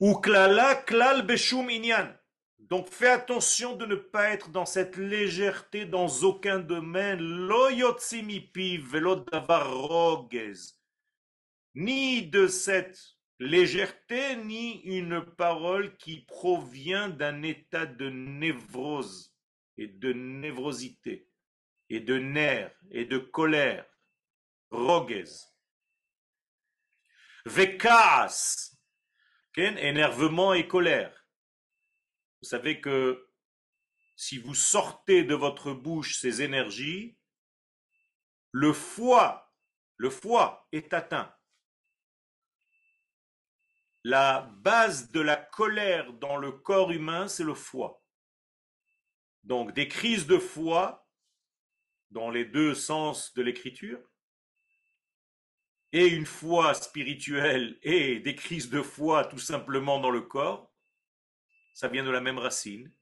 [0.00, 2.14] Ou klala klal beshum inyan.
[2.58, 7.48] Donc fais attention de ne pas être dans cette légèreté dans aucun domaine.
[11.74, 19.34] Ni de cette légèreté, ni une parole qui provient d'un état de névrose
[19.76, 21.28] et de névrosité
[21.88, 23.86] et de nerfs et de colère.
[24.70, 25.28] Rogues.
[27.44, 28.72] Vekas.
[29.56, 31.26] Énervement et colère.
[32.42, 33.26] Vous savez que
[34.16, 37.16] si vous sortez de votre bouche ces énergies,
[38.50, 39.52] le foie,
[39.96, 41.35] le foie est atteint.
[44.08, 48.00] La base de la colère dans le corps humain, c'est le foie.
[49.42, 51.08] Donc des crises de foi
[52.12, 53.98] dans les deux sens de l'écriture,
[55.90, 60.72] et une foi spirituelle et des crises de foi tout simplement dans le corps,
[61.74, 62.92] ça vient de la même racine.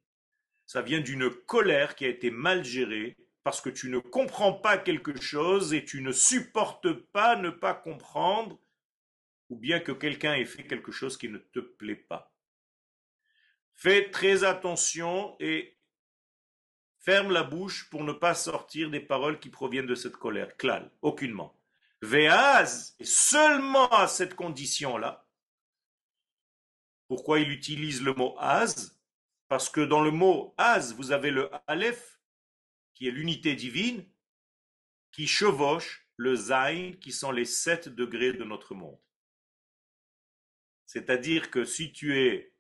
[0.65, 4.79] Ça vient d'une colère qui a été mal gérée parce que tu ne comprends pas
[4.79, 8.59] quelque chose et tu ne supportes pas ne pas comprendre
[9.55, 12.35] ou bien que quelqu'un ait fait quelque chose qui ne te plaît pas.
[13.77, 15.79] Fais très attention et
[16.99, 20.57] ferme la bouche pour ne pas sortir des paroles qui proviennent de cette colère.
[20.57, 21.57] Clal, aucunement.
[22.03, 25.25] Véaz, et seulement à cette condition-là.
[27.07, 29.01] Pourquoi il utilise le mot az?
[29.47, 32.19] Parce que dans le mot az, vous avez le aleph,
[32.93, 34.05] qui est l'unité divine,
[35.13, 38.99] qui chevauche le zain, qui sont les sept degrés de notre monde.
[40.95, 42.53] C'est-à-dire que si tu es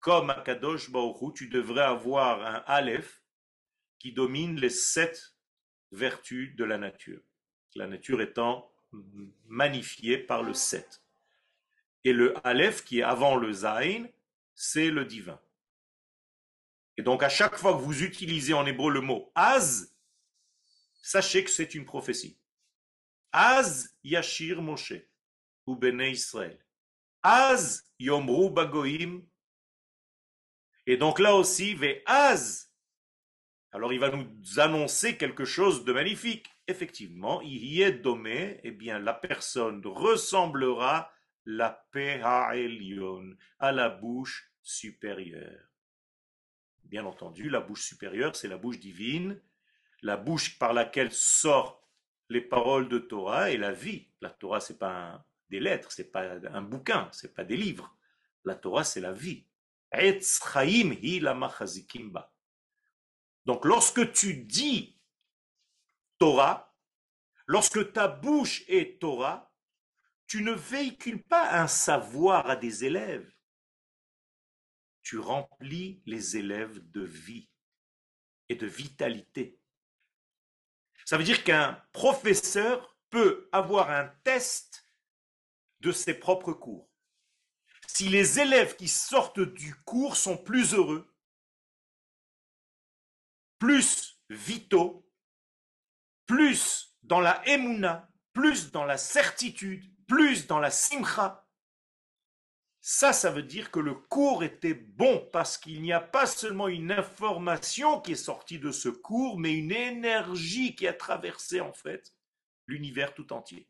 [0.00, 3.22] comme Akadosh Baruch tu devrais avoir un aleph
[4.00, 5.36] qui domine les sept
[5.92, 7.20] vertus de la nature.
[7.76, 8.68] La nature étant
[9.46, 11.04] magnifiée par le sept.
[12.02, 14.06] Et le aleph qui est avant le zain,
[14.56, 15.40] c'est le divin.
[16.96, 19.94] Et donc à chaque fois que vous utilisez en hébreu le mot az,
[21.00, 22.36] sachez que c'est une prophétie.
[23.30, 24.94] Az yashir Moshe
[25.64, 26.58] ou Bene Israël.
[27.30, 29.22] Az yomru bagoim.
[30.86, 32.72] Et donc là aussi, ve az.
[33.70, 36.46] Alors il va nous annoncer quelque chose de magnifique.
[36.66, 41.12] Effectivement, il y est domé, eh bien la personne ressemblera
[41.44, 41.84] la
[43.58, 45.68] à la bouche supérieure.
[46.84, 49.38] Bien entendu, la bouche supérieure, c'est la bouche divine,
[50.00, 51.86] la bouche par laquelle sortent
[52.30, 54.08] les paroles de Torah et la vie.
[54.22, 57.96] La Torah, c'est pas des lettres, c'est pas un bouquin, c'est pas des livres.
[58.44, 59.46] La Torah, c'est la vie.
[63.46, 65.00] Donc lorsque tu dis
[66.18, 66.76] Torah,
[67.46, 69.50] lorsque ta bouche est Torah,
[70.26, 73.32] tu ne véhicules pas un savoir à des élèves.
[75.02, 77.48] Tu remplis les élèves de vie
[78.50, 79.58] et de vitalité.
[81.06, 84.86] Ça veut dire qu'un professeur peut avoir un test
[85.80, 86.88] de ses propres cours.
[87.86, 91.12] Si les élèves qui sortent du cours sont plus heureux,
[93.58, 95.08] plus vitaux,
[96.26, 101.48] plus dans la emuna, plus dans la certitude, plus dans la simcha,
[102.80, 106.68] ça, ça veut dire que le cours était bon parce qu'il n'y a pas seulement
[106.68, 111.72] une information qui est sortie de ce cours, mais une énergie qui a traversé en
[111.72, 112.14] fait
[112.66, 113.68] l'univers tout entier.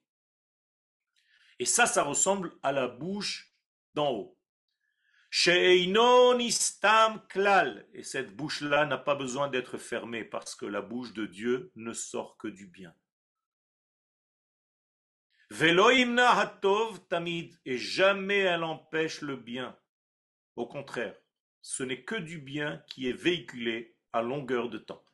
[1.59, 3.55] Et ça, ça ressemble à la bouche
[3.95, 4.39] d'en haut.
[7.29, 7.87] klal.
[7.93, 11.93] Et cette bouche-là n'a pas besoin d'être fermée parce que la bouche de Dieu ne
[11.93, 12.95] sort que du bien.
[15.51, 17.59] Veloimna hatov tamid.
[17.65, 19.77] Et jamais elle empêche le bien.
[20.57, 21.17] Au contraire,
[21.61, 25.05] ce n'est que du bien qui est véhiculé à longueur de temps.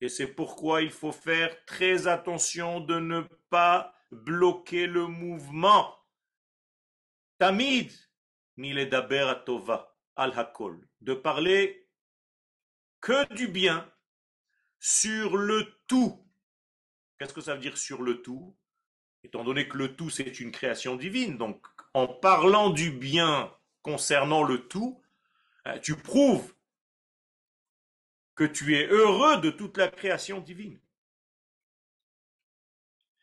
[0.00, 5.94] Et c'est pourquoi il faut faire très attention de ne pas bloquer le mouvement.
[7.38, 7.92] Tamid,
[8.56, 11.88] miledaber atova, al hakol, de parler
[13.00, 13.90] que du bien
[14.78, 16.26] sur le tout.
[17.18, 18.56] Qu'est-ce que ça veut dire sur le tout?
[19.22, 24.42] Étant donné que le tout c'est une création divine, donc en parlant du bien concernant
[24.42, 25.02] le tout,
[25.66, 26.54] euh, tu prouves
[28.36, 30.78] que tu es heureux de toute la création divine.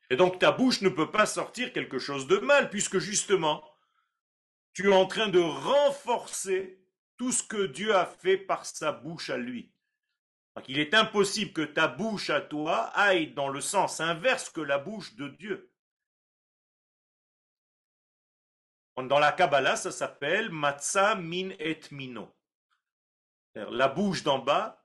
[0.10, 3.64] Et donc ta bouche ne peut pas sortir quelque chose de mal, puisque justement,
[4.74, 6.84] tu es en train de renforcer
[7.18, 9.72] tout ce que Dieu a fait par sa bouche à lui.
[10.56, 14.62] Donc il est impossible que ta bouche à toi aille dans le sens inverse que
[14.62, 15.72] la bouche de Dieu.
[18.98, 22.32] Dans la Kabbalah, ça s'appelle Matzah min et mino.
[23.56, 24.83] La bouche d'en bas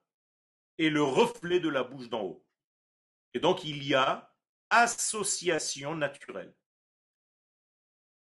[0.79, 2.47] est le reflet de la bouche d'en haut.
[3.35, 4.35] Et donc il y a
[4.71, 6.55] association naturelle.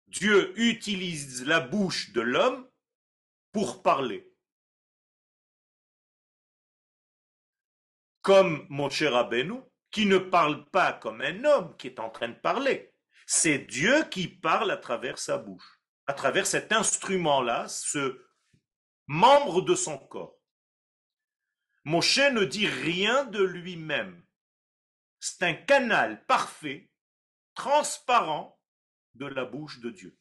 [0.09, 2.69] Dieu utilise la bouche de l'homme
[3.53, 4.31] pour parler.
[8.21, 12.29] Comme mon cher Rabbeinu, qui ne parle pas comme un homme qui est en train
[12.29, 12.93] de parler.
[13.27, 18.21] C'est Dieu qui parle à travers sa bouche, à travers cet instrument-là, ce
[19.07, 20.42] membre de son corps.
[21.85, 24.23] Moshe ne dit rien de lui-même.
[25.21, 26.90] C'est un canal parfait,
[27.55, 28.59] transparent,
[29.14, 30.16] de la bouche de Dieu.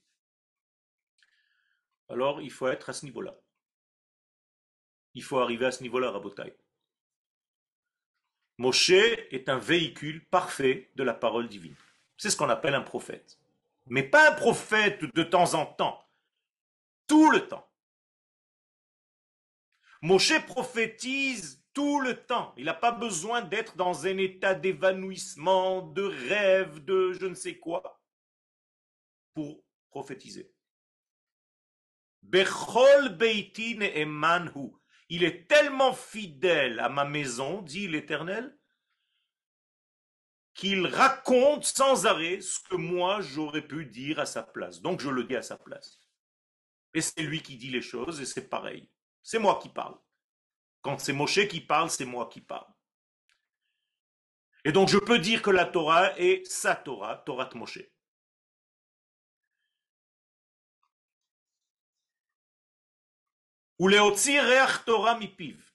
[2.10, 3.36] Alors il faut être à ce niveau-là.
[5.13, 6.56] Il faut arriver à ce niveau-là, Rabotai.
[8.58, 11.76] Moshe est un véhicule parfait de la parole divine.
[12.17, 13.39] C'est ce qu'on appelle un prophète.
[13.88, 16.08] Mais pas un prophète de temps en temps,
[17.08, 17.71] tout le temps.
[20.02, 22.54] Moshe prophétise tout le temps.
[22.58, 27.58] Il n'a pas besoin d'être dans un état d'évanouissement, de rêve, de je ne sais
[27.58, 28.02] quoi,
[29.34, 30.52] pour prophétiser.
[32.24, 34.72] Bechol beitin emanhu.
[35.10, 38.58] Il est tellement fidèle à ma maison, dit l'Éternel,
[40.54, 44.82] qu'il raconte sans arrêt ce que moi j'aurais pu dire à sa place.
[44.82, 46.00] Donc je le dis à sa place.
[46.94, 48.90] Et c'est lui qui dit les choses et c'est pareil.
[49.24, 49.98] C'est moi qui parle.
[50.82, 52.72] Quand c'est Moshe qui parle, c'est moi qui parle.
[54.64, 57.80] Et donc je peux dire que la Torah est sa Torah, Torah de Moshe.
[63.80, 63.90] Ou
[64.86, 65.74] Torah mipiv.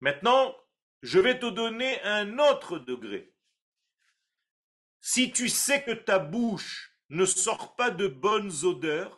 [0.00, 0.56] Maintenant,
[1.02, 3.34] je vais te donner un autre degré.
[5.00, 9.17] Si tu sais que ta bouche ne sort pas de bonnes odeurs,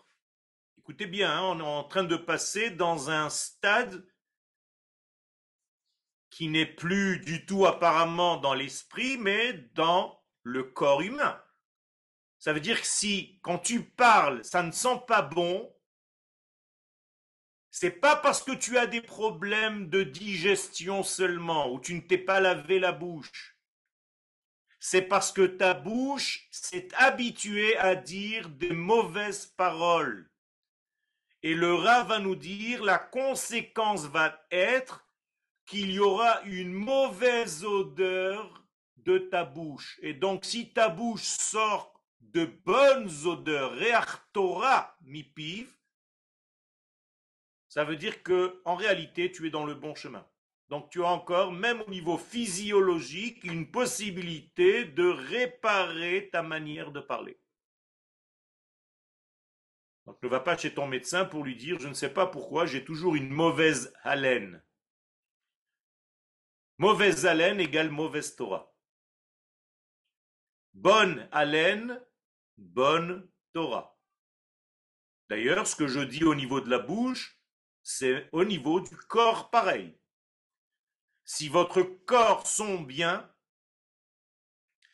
[0.90, 4.04] écoutez bien, hein, on est en train de passer dans un stade
[6.30, 11.40] qui n'est plus du tout apparemment dans l'esprit, mais dans le corps humain.
[12.40, 15.72] Ça veut dire que si, quand tu parles, ça ne sent pas bon,
[17.70, 22.18] c'est pas parce que tu as des problèmes de digestion seulement, ou tu ne t'es
[22.18, 23.56] pas lavé la bouche.
[24.80, 30.29] C'est parce que ta bouche s'est habituée à dire des mauvaises paroles.
[31.42, 35.06] Et le rat va nous dire, la conséquence va être
[35.64, 38.64] qu'il y aura une mauvaise odeur
[38.96, 39.98] de ta bouche.
[40.02, 45.74] Et donc, si ta bouche sort de bonnes odeurs, reachtora mipiv,
[47.68, 50.26] ça veut dire que en réalité, tu es dans le bon chemin.
[50.68, 57.00] Donc, tu as encore, même au niveau physiologique, une possibilité de réparer ta manière de
[57.00, 57.40] parler.
[60.06, 62.66] Donc, ne va pas chez ton médecin pour lui dire, je ne sais pas pourquoi,
[62.66, 64.62] j'ai toujours une mauvaise haleine.
[66.78, 68.74] Mauvaise haleine égale mauvaise Torah.
[70.72, 72.00] Bonne haleine,
[72.56, 73.98] bonne Torah.
[75.28, 77.38] D'ailleurs, ce que je dis au niveau de la bouche,
[77.82, 79.98] c'est au niveau du corps pareil.
[81.24, 83.30] Si votre corps sent bien,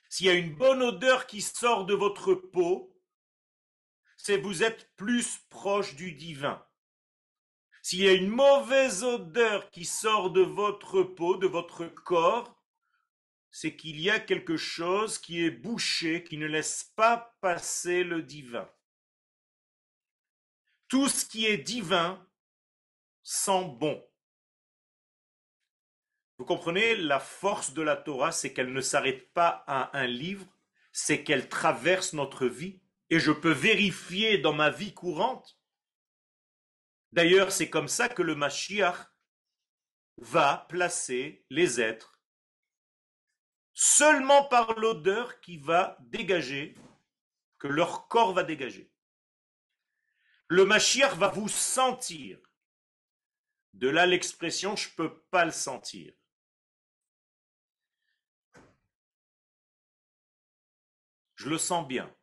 [0.09, 2.96] s'il y a une bonne odeur qui sort de votre peau,
[4.27, 6.61] c'est vous êtes plus proche du divin.
[7.81, 12.61] S'il y a une mauvaise odeur qui sort de votre peau, de votre corps,
[13.53, 18.21] c'est qu'il y a quelque chose qui est bouché, qui ne laisse pas passer le
[18.21, 18.69] divin.
[20.89, 22.27] Tout ce qui est divin
[23.23, 24.05] sent bon.
[26.39, 30.47] Vous comprenez, la force de la Torah, c'est qu'elle ne s'arrête pas à un livre,
[30.91, 32.81] c'est qu'elle traverse notre vie.
[33.11, 35.57] Et je peux vérifier dans ma vie courante
[37.13, 39.11] D'ailleurs, c'est comme ça que le Mashiach
[40.19, 42.21] va placer les êtres
[43.73, 46.75] seulement par l'odeur qui va dégager,
[47.59, 48.91] que leur corps va dégager.
[50.49, 52.39] Le Mashiach va vous sentir.
[53.75, 56.15] De là l'expression je ne peux pas le sentir.
[61.35, 62.16] Je le sens bien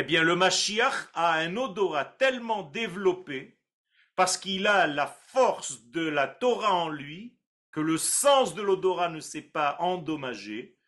[0.00, 3.58] eh bien le Mashiach a un odorat tellement développé
[4.14, 7.36] parce qu'il a la force de la Torah en lui,
[7.72, 10.78] que le sens de l'odorat ne s'est pas endommagé,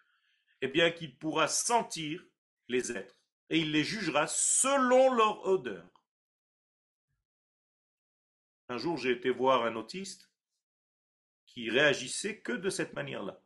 [0.60, 2.24] eh bien qu'il pourra sentir
[2.68, 3.16] les êtres
[3.48, 5.90] et il les jugera selon leur odeur.
[8.68, 10.30] Un jour, j'ai été voir un autiste
[11.46, 13.42] qui réagissait que de cette manière-là.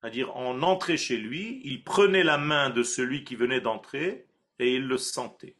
[0.00, 4.26] C'est-à-dire, on entrait chez lui, il prenait la main de celui qui venait d'entrer
[4.58, 5.56] et il le sentait.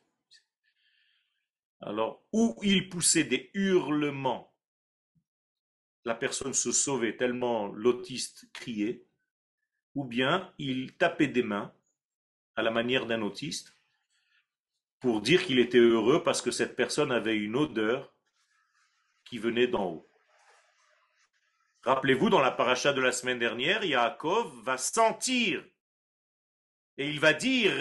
[1.80, 4.54] Alors, où il poussait des hurlements,
[6.04, 9.04] la personne se sauvait tellement l'autiste criait,
[9.94, 11.72] ou bien il tapait des mains
[12.54, 13.76] à la manière d'un autiste
[15.00, 18.14] pour dire qu'il était heureux parce que cette personne avait une odeur
[19.24, 20.08] qui venait d'en haut.
[21.86, 25.64] Rappelez-vous, dans la paracha de la semaine dernière, Yaakov va sentir.
[26.98, 27.72] Et il va dire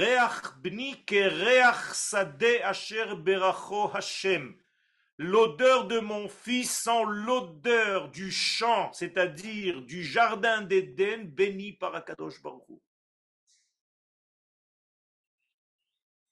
[5.18, 12.40] L'odeur de mon fils sent l'odeur du champ, c'est-à-dire du jardin d'Éden béni par Akadosh
[12.44, 12.80] Baruch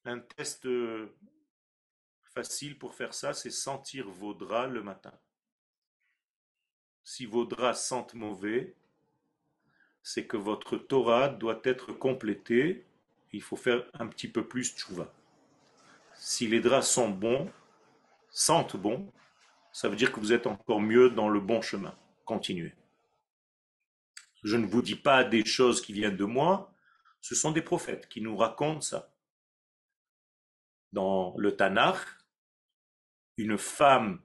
[0.05, 1.17] Un test euh,
[2.36, 5.17] facile pour faire ça, c'est sentir vos draps le matin.
[7.04, 8.76] Si vos draps sentent mauvais,
[10.01, 12.86] c'est que votre Torah doit être complétée.
[13.32, 15.12] Il faut faire un petit peu plus tchouva.
[16.14, 17.51] Si les draps sont bons,
[18.30, 19.12] sentent bon,
[19.72, 21.95] ça veut dire que vous êtes encore mieux dans le bon chemin.
[22.26, 22.74] Continuez.
[24.43, 26.72] Je ne vous dis pas des choses qui viennent de moi,
[27.22, 29.14] ce sont des prophètes qui nous racontent ça.
[30.91, 31.97] Dans le Tanakh,
[33.38, 34.22] une femme,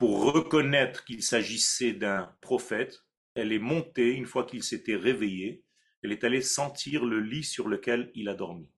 [0.00, 5.62] pour reconnaître qu'il s'agissait d'un prophète, elle est montée une fois qu'il s'était réveillé,
[6.02, 8.72] elle est allée sentir le lit sur lequel il a dormi.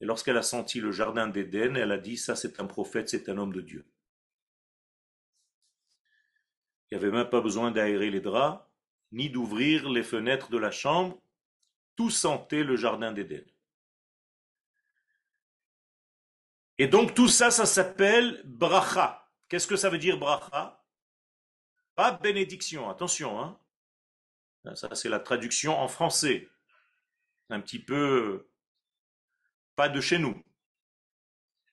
[0.00, 3.28] Et lorsqu'elle a senti le jardin d'Éden, elle a dit, ça c'est un prophète, c'est
[3.28, 3.84] un homme de Dieu.
[6.88, 8.64] Il n'y avait même pas besoin d'aérer les draps,
[9.10, 11.20] ni d'ouvrir les fenêtres de la chambre,
[11.96, 13.44] tout sentait le jardin d'Éden.
[16.78, 19.21] Et donc tout ça, ça s'appelle bracha.
[19.52, 20.82] Qu'est-ce que ça veut dire bracha?
[21.94, 23.38] Pas bénédiction, attention.
[23.38, 23.60] Hein
[24.74, 26.48] ça, c'est la traduction en français.
[27.50, 28.50] Un petit peu
[29.76, 30.42] pas de chez nous.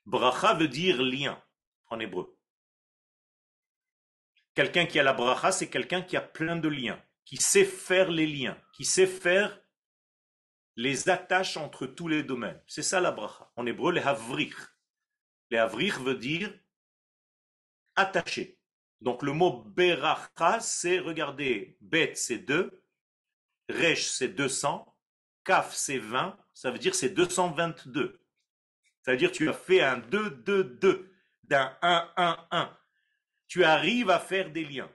[0.06, 1.42] Bracha veut dire lien
[1.88, 2.38] en hébreu.
[4.56, 8.12] Quelqu'un qui a la bracha, c'est quelqu'un qui a plein de liens, qui sait faire
[8.12, 9.58] les liens, qui sait faire
[10.76, 12.62] les attaches entre tous les domaines.
[12.68, 13.50] C'est ça la bracha.
[13.56, 14.58] En hébreu, les havrich.
[15.50, 16.54] Les havrich veut dire
[19.02, 22.84] Donc le mot beracha, c'est, regardez, bet c'est deux,
[23.70, 24.86] resh c'est 200,
[25.44, 28.20] kaf c'est 20, ça veut dire c'est 222.
[29.02, 31.12] Ça veut dire tu as fait un 2, 2, 2,
[31.44, 32.78] d'un 1, 1, 1.
[33.48, 34.92] Tu arrives à faire des liens.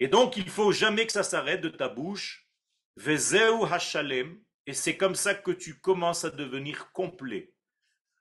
[0.00, 2.48] Et donc, il faut jamais que ça s'arrête de ta bouche.
[2.96, 3.52] Vezeu.
[4.66, 7.53] Et c'est comme ça que tu commences à devenir complet.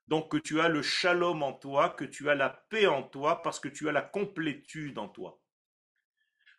[0.07, 3.41] Donc que tu as le shalom en toi, que tu as la paix en toi,
[3.41, 5.41] parce que tu as la complétude en toi.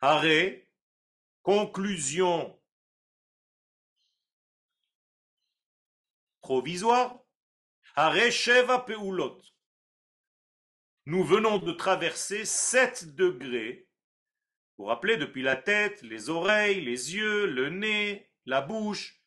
[0.01, 0.68] Arrêt,
[1.42, 2.59] conclusion
[6.45, 7.20] provisoire.
[7.97, 9.40] Peulot.
[11.07, 13.88] Nous venons de traverser 7 degrés.
[14.76, 19.22] Vous rappelez, depuis la tête, les oreilles, les yeux, le nez, la bouche.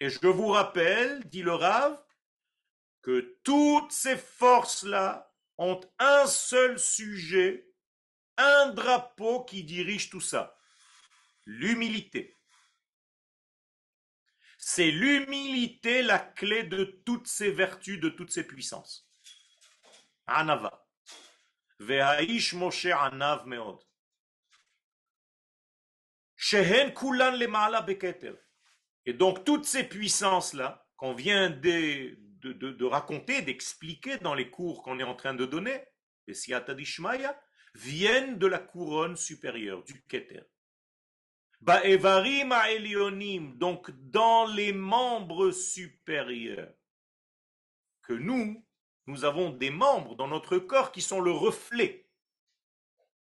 [0.00, 2.02] Et je vous rappelle, dit le Rav,
[3.02, 7.70] que toutes ces forces-là ont un seul sujet,
[8.36, 10.58] un drapeau qui dirige tout ça.
[11.46, 12.36] L'humilité.
[14.58, 19.08] C'est l'humilité la clé de toutes ces vertus, de toutes ces puissances.
[20.26, 20.86] Anava.
[21.78, 23.80] Ve'aish Moshe anav meod.
[26.34, 28.45] Shehen kulan le beketer.
[29.06, 35.04] Et donc toutes ces puissances-là qu'on vient de, raconter, d'expliquer dans les cours qu'on est
[35.04, 35.80] en train de donner,
[36.26, 37.40] les Siatadishmaya,
[37.74, 40.42] viennent de la couronne supérieure, du Keter
[43.58, 46.72] donc dans les membres supérieurs,
[48.02, 48.64] que nous,
[49.06, 52.08] nous avons des membres dans notre corps qui sont le reflet,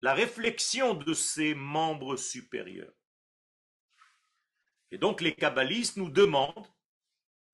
[0.02, 2.92] la réflexion de ces membres supérieurs.
[4.90, 6.66] Et donc les kabbalistes nous demandent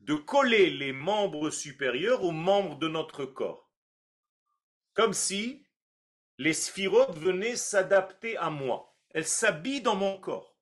[0.01, 3.70] de coller les membres supérieurs aux membres de notre corps,
[4.95, 5.66] comme si
[6.39, 8.95] les sphirotes venaient s'adapter à moi.
[9.11, 10.57] Elles s'habillent dans mon corps.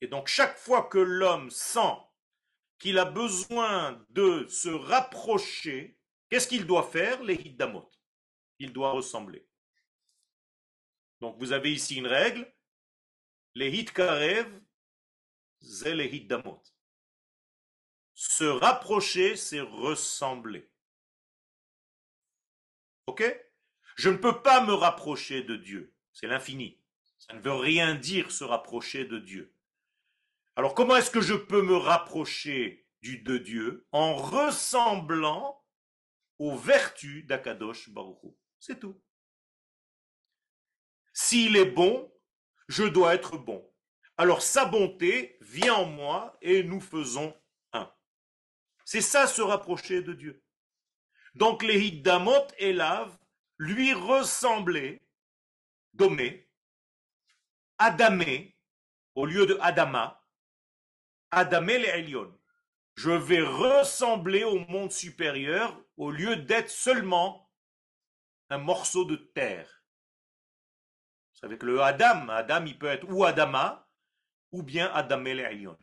[0.00, 1.96] Et donc chaque fois que l'homme sent
[2.78, 5.96] qu'il a besoin de se rapprocher,
[6.28, 7.88] qu'est-ce qu'il doit faire Les hiddamot.
[8.58, 9.46] Il doit ressembler.
[11.24, 12.46] Donc vous avez ici une règle.
[13.54, 14.60] Les hitkarev,
[15.58, 16.62] c'est les hiddamot.
[18.12, 20.70] Se rapprocher, c'est ressembler.
[23.06, 23.24] Ok?
[23.96, 25.94] Je ne peux pas me rapprocher de Dieu.
[26.12, 26.78] C'est l'infini.
[27.16, 29.56] Ça ne veut rien dire se rapprocher de Dieu.
[30.56, 33.86] Alors comment est-ce que je peux me rapprocher du, de Dieu?
[33.92, 35.64] En ressemblant
[36.38, 39.02] aux vertus d'Akadosh Baruch C'est tout.
[41.14, 42.12] S'il est bon,
[42.68, 43.64] je dois être bon.
[44.16, 47.34] Alors sa bonté vient en moi et nous faisons
[47.72, 47.90] un.
[48.84, 50.44] C'est ça se rapprocher de Dieu.
[51.36, 53.16] Donc les Hiddamot Elav
[53.58, 55.06] lui ressemblaient,
[55.92, 56.50] Domé,
[57.78, 58.56] Adamé,
[59.14, 60.20] au lieu de Adama,
[61.30, 62.36] Adamé les Elion.
[62.96, 67.52] Je vais ressembler au monde supérieur au lieu d'être seulement
[68.50, 69.83] un morceau de terre.
[71.44, 73.86] Avec le Adam, Adam il peut être ou Adama,
[74.50, 75.76] ou bien Adam Elion.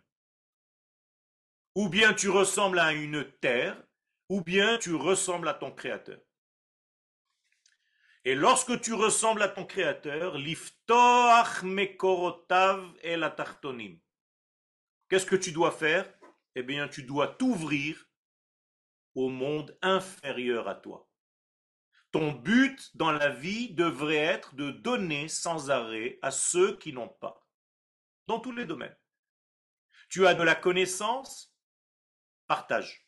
[1.76, 3.82] Ou bien tu ressembles à une terre,
[4.28, 6.20] ou bien tu ressembles à ton créateur.
[8.26, 10.36] Et lorsque tu ressembles à ton créateur.
[15.10, 16.12] Qu'est-ce que tu dois faire?
[16.56, 18.10] Eh bien, tu dois t'ouvrir
[19.14, 21.11] au monde inférieur à toi.
[22.12, 27.08] Ton but dans la vie devrait être de donner sans arrêt à ceux qui n'ont
[27.08, 27.48] pas,
[28.28, 28.98] dans tous les domaines.
[30.10, 31.56] Tu as de la connaissance,
[32.48, 33.08] partage.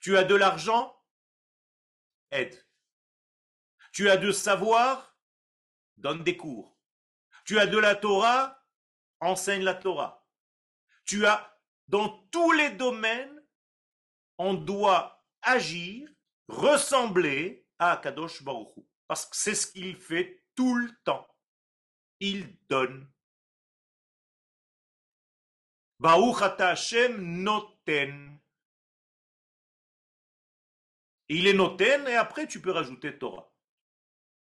[0.00, 1.02] Tu as de l'argent,
[2.30, 2.62] aide.
[3.92, 5.16] Tu as de savoir,
[5.96, 6.78] donne des cours.
[7.46, 8.62] Tu as de la Torah,
[9.20, 10.26] enseigne la Torah.
[11.06, 11.58] Tu as,
[11.88, 13.42] dans tous les domaines,
[14.36, 16.06] on doit agir,
[16.48, 18.74] ressembler à Kadosh Baruch
[19.06, 21.26] Parce que c'est ce qu'il fait tout le temps.
[22.20, 23.10] Il donne.
[25.98, 28.40] Baruch Hashem noten.
[31.28, 33.50] Il est noten et après tu peux rajouter Torah.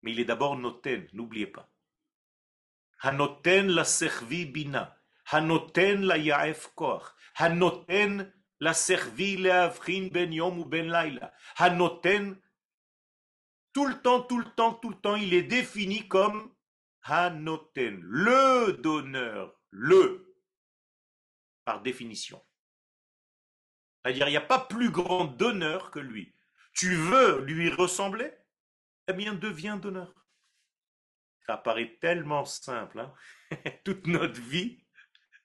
[0.01, 1.71] Mais il est d'abord noten, n'oubliez pas.
[3.01, 4.97] Hanoten la servi bina.
[5.31, 7.13] Hanoten la yaef koch.
[7.35, 11.33] Hanoten la servi le ben yom ou ben laila.
[11.57, 12.39] Hanoten,
[13.75, 16.49] tout le temps, tout le temps, tout le temps, il est défini comme
[17.03, 20.33] Hanoten, le donneur, le,
[21.65, 22.41] par définition.
[24.01, 26.33] C'est-à-dire, il n'y a pas plus grand donneur que lui.
[26.73, 28.31] Tu veux lui ressembler?
[29.09, 30.25] Eh bien, deviens donneur.
[31.45, 33.01] Ça paraît tellement simple.
[33.01, 33.13] Hein.
[33.83, 34.85] Toute notre vie,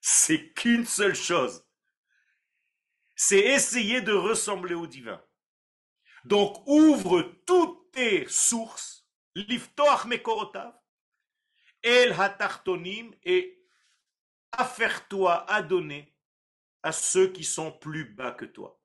[0.01, 1.67] c'est qu'une seule chose.
[3.17, 5.21] C'est essayer de ressembler au divin.
[6.25, 10.75] Donc, ouvre toutes tes sources, liftoach mekorotav,
[11.83, 13.65] el hatartonim, et
[14.53, 16.15] affaire-toi à donner
[16.83, 18.81] à ceux qui sont plus bas que toi.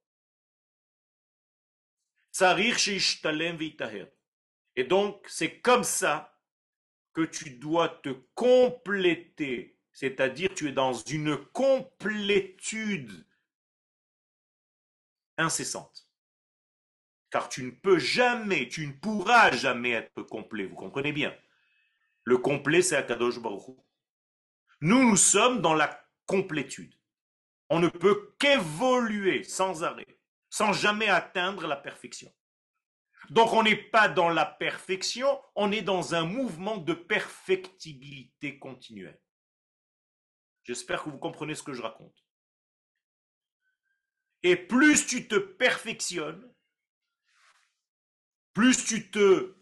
[4.76, 6.38] Et donc, c'est comme ça
[7.14, 13.26] que tu dois te compléter, c'est-à-dire tu es dans une complétude
[15.38, 16.05] incessante.
[17.36, 21.38] Car tu ne peux jamais, tu ne pourras jamais être complet, vous comprenez bien?
[22.24, 23.76] Le complet, c'est Akadosh Baruch
[24.80, 26.96] Nous, nous sommes dans la complétude.
[27.70, 30.18] On ne peut qu'évoluer sans arrêt,
[30.50, 32.34] sans jamais atteindre la perfection.
[33.32, 39.20] Donc on n'est pas dans la perfection, on est dans un mouvement de perfectibilité continuelle.
[40.64, 42.16] J'espère que vous comprenez ce que je raconte.
[44.42, 46.50] Et plus tu te perfectionnes,
[48.56, 49.54] plus tu te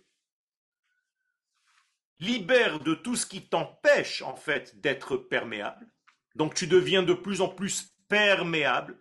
[2.19, 5.91] libères de tout ce qui t'empêche en fait d'être perméable.
[6.35, 8.97] Donc tu deviens de plus en plus perméable,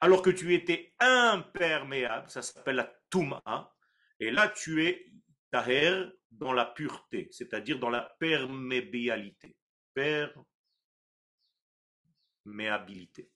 [0.00, 3.74] alors que tu étais imperméable, ça s'appelle la touma.
[4.18, 5.06] Et là, tu es
[5.50, 9.56] taher dans la pureté, c'est-à-dire dans la perméabilité.
[12.44, 13.30] Perméabilité.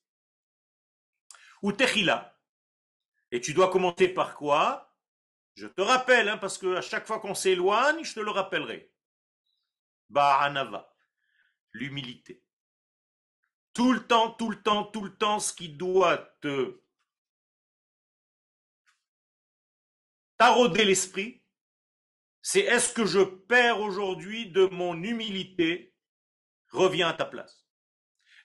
[1.63, 2.39] Ou techila.
[3.31, 4.90] Et tu dois commencer par quoi?
[5.61, 8.91] Je te rappelle, hein, parce que à chaque fois qu'on s'éloigne, je te le rappellerai.
[10.09, 10.91] Ba'anava.
[11.73, 12.43] L'humilité.
[13.75, 16.81] Tout le temps, tout le temps, tout le temps, ce qui doit te
[20.39, 21.45] tarauder l'esprit,
[22.41, 25.95] c'est est-ce que je perds aujourd'hui de mon humilité
[26.71, 27.67] Reviens à ta place.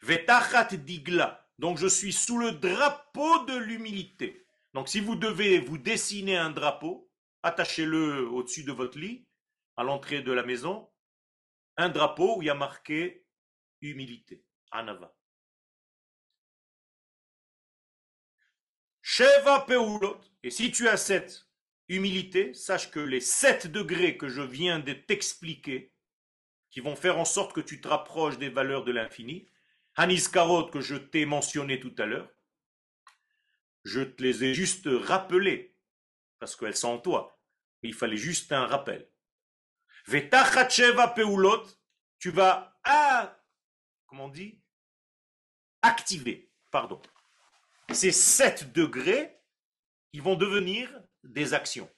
[0.01, 1.47] Vetachat digla.
[1.59, 4.45] Donc je suis sous le drapeau de l'humilité.
[4.73, 7.04] Donc si vous devez vous dessiner un drapeau,
[7.45, 9.27] attachez-le au-dessus de votre lit,
[9.77, 10.89] à l'entrée de la maison,
[11.77, 13.23] un drapeau où il y a marqué
[13.81, 15.15] humilité, anava.
[19.03, 20.19] Sheva peulot.
[20.41, 21.47] Et si tu as cette
[21.87, 25.93] humilité, sache que les sept degrés que je viens de t'expliquer,
[26.71, 29.47] qui vont faire en sorte que tu te rapproches des valeurs de l'infini,
[29.95, 32.29] Haniskarot que je t'ai mentionné tout à l'heure,
[33.83, 35.77] je te les ai juste rappelés,
[36.39, 37.34] parce qu'elles sont en toi.
[37.85, 39.09] Il fallait juste un rappel.
[41.15, 41.63] Peulot,
[42.19, 43.37] tu vas, ah,
[44.07, 44.59] comment on dit,
[45.81, 47.01] activer, pardon.
[47.91, 49.39] Ces sept degrés,
[50.13, 50.89] ils vont devenir
[51.23, 51.89] des actions.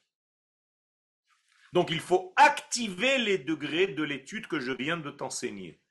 [1.74, 5.82] Donc il faut activer les degrés de l'étude que je viens de t'enseigner.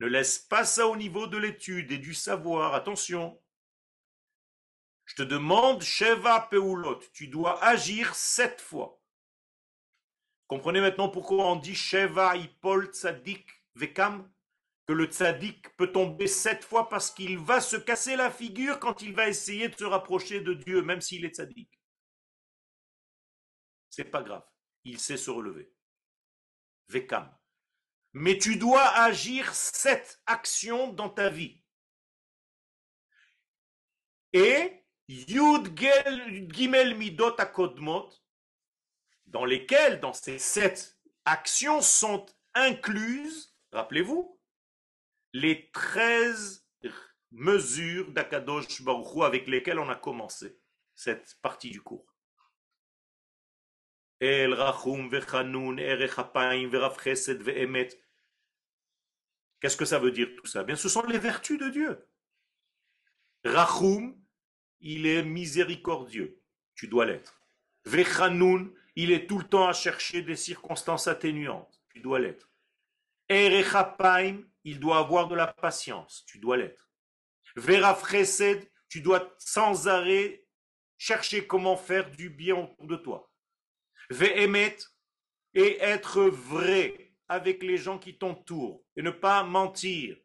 [0.00, 2.74] Ne laisse pas ça au niveau de l'étude et du savoir.
[2.74, 3.40] Attention.
[5.04, 9.01] Je te demande, Sheva Peulot, tu dois agir sept fois.
[10.52, 14.30] Comprenez maintenant pourquoi on dit Sheva Ipol Tzadik Vekam
[14.86, 19.00] que le tzaddik peut tomber sept fois parce qu'il va se casser la figure quand
[19.00, 21.70] il va essayer de se rapprocher de Dieu, même s'il est tzaddik.
[23.88, 24.44] C'est pas grave,
[24.84, 25.72] il sait se relever.
[26.88, 27.34] Vekam.
[28.12, 31.64] Mais tu dois agir sept actions dans ta vie.
[34.34, 35.74] Et Yud
[36.52, 38.21] Gimel Midot Akodmot,
[39.32, 44.38] dans lesquelles, dans ces sept actions, sont incluses, rappelez-vous,
[45.32, 46.66] les treize
[47.30, 50.58] mesures d'Akadosh Baruch avec lesquelles on a commencé
[50.94, 52.14] cette partie du cours.
[54.20, 55.10] El Rachum.
[59.60, 60.62] Qu'est-ce que ça veut dire tout ça?
[60.62, 62.06] Bien, ce sont les vertus de Dieu.
[63.44, 64.22] Rachum,
[64.80, 66.40] il est miséricordieux.
[66.74, 67.40] Tu dois l'être.
[67.86, 71.80] Vechanun, il est tout le temps à chercher des circonstances atténuantes.
[71.90, 72.50] Tu dois l'être.
[73.28, 76.24] Erechapaim, il doit avoir de la patience.
[76.26, 76.90] Tu dois l'être.
[77.56, 80.46] Verafresed, tu dois sans arrêt
[80.98, 83.30] chercher comment faire du bien autour de toi.
[84.10, 84.76] Ve'emet,
[85.54, 90.16] et être vrai avec les gens qui t'entourent et ne pas mentir.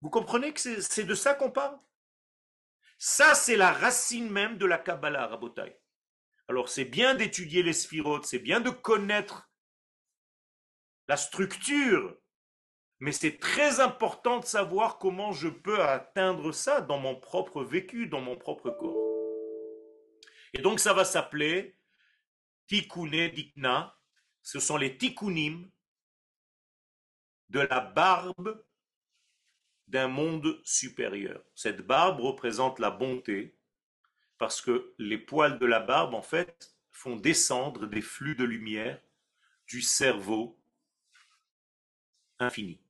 [0.00, 1.78] Vous comprenez que c'est de ça qu'on parle?
[2.98, 5.79] Ça, c'est la racine même de la Kabbalah, Rabotai.
[6.50, 9.48] Alors, c'est bien d'étudier les sphirotes, c'est bien de connaître
[11.06, 12.18] la structure,
[12.98, 18.08] mais c'est très important de savoir comment je peux atteindre ça dans mon propre vécu,
[18.08, 18.96] dans mon propre corps.
[20.52, 21.78] Et donc, ça va s'appeler
[22.66, 23.96] Tikkune Dikna,
[24.42, 25.70] ce sont les tikkunim
[27.50, 28.60] de la barbe
[29.86, 31.44] d'un monde supérieur.
[31.54, 33.56] Cette barbe représente la bonté,
[34.40, 38.98] parce que les poils de la barbe, en fait, font descendre des flux de lumière
[39.66, 40.58] du cerveau
[42.38, 42.80] infini.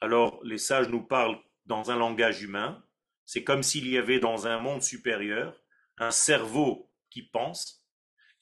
[0.00, 2.84] Alors, les sages nous parlent dans un langage humain.
[3.24, 5.62] C'est comme s'il y avait dans un monde supérieur
[5.98, 7.86] un cerveau qui pense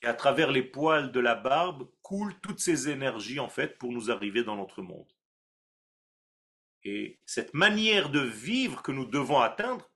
[0.01, 3.93] et à travers les poils de la barbe coulent toutes ces énergies en fait pour
[3.93, 5.13] nous arriver dans notre monde.
[6.83, 9.91] Et cette manière de vivre que nous devons atteindre,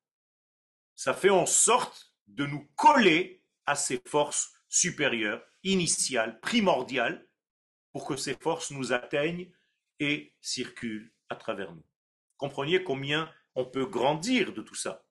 [0.95, 7.27] ça fait en sorte de nous coller à ces forces supérieures, initiales, primordiales,
[7.93, 9.51] pour que ces forces nous atteignent
[10.01, 11.85] et circulent à travers nous.
[12.37, 15.05] Comprenez combien on peut grandir de tout ça.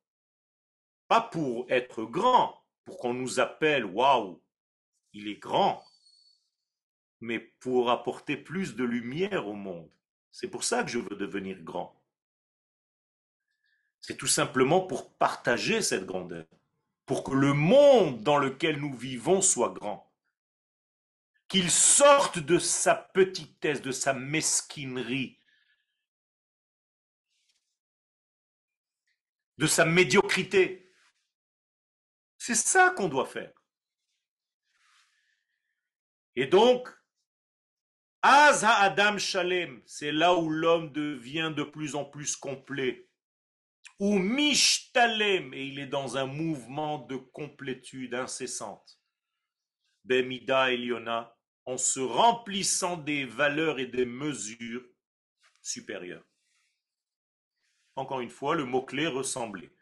[1.08, 4.42] Pas pour être grand, pour qu'on nous appelle waouh,
[5.14, 5.84] il est grand,
[7.22, 9.90] mais pour apporter plus de lumière au monde.
[10.32, 12.00] C'est pour ça que je veux devenir grand.
[14.02, 16.46] C'est tout simplement pour partager cette grandeur,
[17.06, 20.12] pour que le monde dans lequel nous vivons soit grand.
[21.48, 25.40] Qu'il sorte de sa petitesse, de sa mesquinerie,
[29.58, 30.92] de sa médiocrité.
[32.38, 33.54] C'est ça qu'on doit faire.
[36.36, 36.90] Et donc,
[38.28, 43.08] Az Adam Shalem, c'est là où l'homme devient de plus en plus complet.
[44.00, 49.00] Ou Mishtalem, et il est dans un mouvement de complétude incessante.
[50.04, 51.36] Bemida Eliona,
[51.66, 54.86] en se remplissant des valeurs et des mesures
[55.62, 56.26] supérieures.
[57.96, 59.74] Encore une fois, le mot-clé ressembler.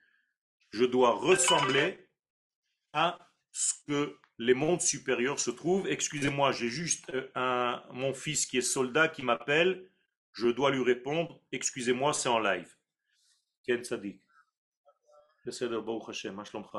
[0.71, 2.07] Je dois ressembler
[2.93, 3.19] à
[3.51, 5.87] ce que les mondes supérieurs se trouvent.
[5.87, 9.89] Excusez-moi, j'ai juste euh, un, mon fils qui est soldat qui m'appelle.
[10.33, 11.41] Je dois lui répondre.
[11.51, 12.75] Excusez-moi, c'est en live.
[13.64, 14.28] Ken Sadik.
[15.84, 16.78] ברוך השם, מה שלומך?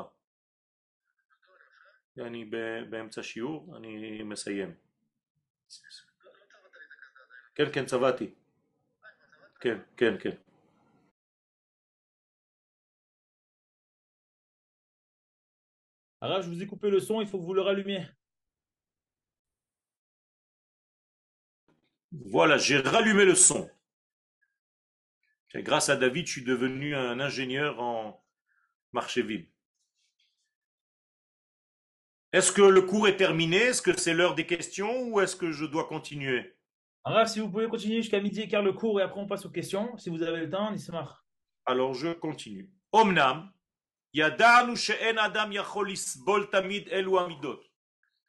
[2.18, 2.44] אני
[2.90, 4.74] באמצע שיעור, אני מסיים.
[7.54, 8.34] כן, כן, צבעתי.
[9.60, 10.36] כן, כן, כן.
[16.22, 18.06] Alors, je vous ai coupé le son, il faut que vous le rallumiez.
[22.12, 23.70] Voilà, j'ai rallumé le son.
[25.61, 28.23] grâce à David, je suis devenu un ingénieur en
[28.91, 29.47] marché vide.
[32.33, 33.57] Est-ce que le cours est terminé?
[33.57, 36.57] Est-ce que c'est l'heure des questions ou est-ce que je dois continuer?
[37.05, 39.51] Alors, si vous pouvez continuer jusqu'à midi quart le cours et après on passe aux
[39.51, 41.25] questions, si vous avez le temps, Nismar.
[41.65, 42.69] Alors, je continue.
[42.91, 43.51] Omnam,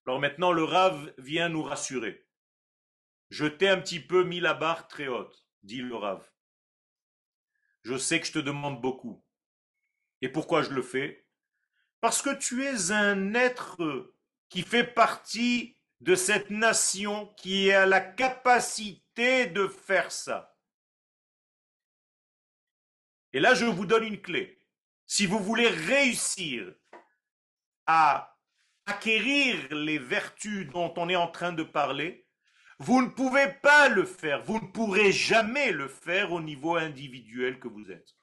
[0.06, 2.26] alors maintenant, le Rav vient nous rassurer.
[3.30, 6.28] Je t'ai un petit peu mis la barre très haute, dit le Rav.
[7.86, 9.22] Je sais que je te demande beaucoup.
[10.20, 11.24] Et pourquoi je le fais?
[12.00, 14.12] Parce que tu es un être
[14.48, 20.58] qui fait partie de cette nation qui a la capacité de faire ça.
[23.32, 24.58] Et là, je vous donne une clé.
[25.06, 26.74] Si vous voulez réussir
[27.86, 28.36] à
[28.86, 32.25] acquérir les vertus dont on est en train de parler,
[32.78, 37.58] vous ne pouvez pas le faire, vous ne pourrez jamais le faire au niveau individuel
[37.58, 38.16] que vous êtes.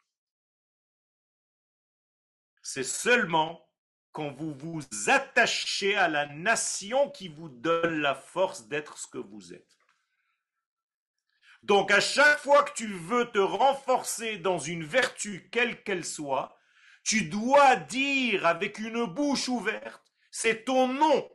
[2.62, 3.68] C'est seulement
[4.12, 9.18] quand vous vous attachez à la nation qui vous donne la force d'être ce que
[9.18, 9.78] vous êtes.
[11.64, 16.58] Donc à chaque fois que tu veux te renforcer dans une vertu, quelle qu'elle soit,
[17.04, 21.30] tu dois dire avec une bouche ouverte, c'est ton nom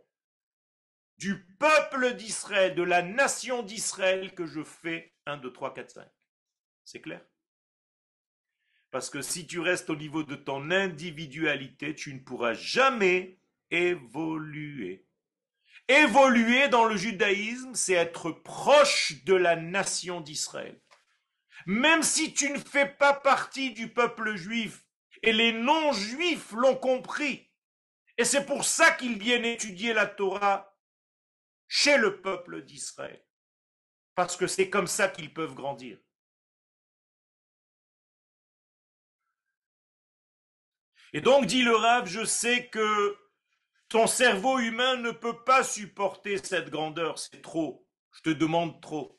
[1.18, 6.08] du peuple d'Israël, de la nation d'Israël que je fais 1, 2, 3, 4, 5.
[6.84, 7.20] C'est clair?
[8.90, 13.38] Parce que si tu restes au niveau de ton individualité, tu ne pourras jamais
[13.70, 15.06] évoluer.
[15.88, 20.80] Évoluer dans le judaïsme, c'est être proche de la nation d'Israël.
[21.66, 24.84] Même si tu ne fais pas partie du peuple juif,
[25.22, 27.50] et les non-juifs l'ont compris,
[28.16, 30.77] et c'est pour ça qu'ils viennent étudier la Torah
[31.68, 33.24] chez le peuple d'Israël,
[34.14, 35.98] parce que c'est comme ça qu'ils peuvent grandir.
[41.12, 43.16] Et donc, dit le Rav, je sais que
[43.88, 47.86] ton cerveau humain ne peut pas supporter cette grandeur, c'est trop.
[48.12, 49.18] Je te demande trop.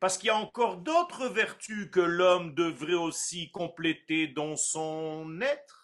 [0.00, 5.79] Parce qu'il y a encore d'autres vertus que l'homme devrait aussi compléter dans son être,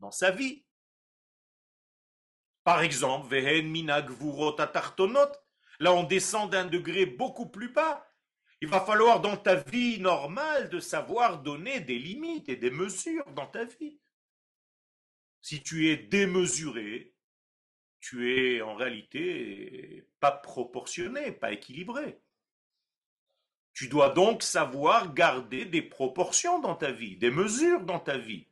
[0.00, 0.64] dans sa vie.
[2.64, 3.34] Par exemple,
[5.78, 8.06] là on descend d'un degré beaucoup plus bas.
[8.60, 13.30] Il va falloir dans ta vie normale de savoir donner des limites et des mesures
[13.32, 14.00] dans ta vie.
[15.42, 17.14] Si tu es démesuré,
[18.00, 22.20] tu es en réalité pas proportionné, pas équilibré.
[23.74, 28.48] Tu dois donc savoir garder des proportions dans ta vie, des mesures dans ta vie.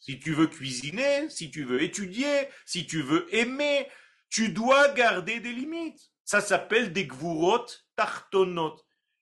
[0.00, 3.86] Si tu veux cuisiner, si tu veux étudier, si tu veux aimer,
[4.30, 6.10] tu dois garder des limites.
[6.24, 8.76] Ça s'appelle des gvurot tartonot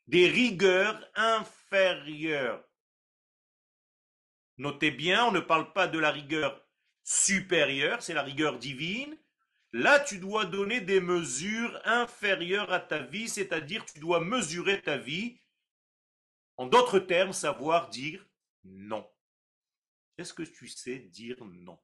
[0.08, 2.64] des rigueurs inférieures.
[4.56, 6.66] Notez bien, on ne parle pas de la rigueur
[7.04, 9.16] supérieure, c'est la rigueur divine.
[9.72, 14.96] Là, tu dois donner des mesures inférieures à ta vie, c'est-à-dire tu dois mesurer ta
[14.96, 15.38] vie.
[16.56, 18.24] En d'autres termes, savoir dire
[18.64, 19.06] non.
[20.18, 21.80] Est-ce que tu sais dire non?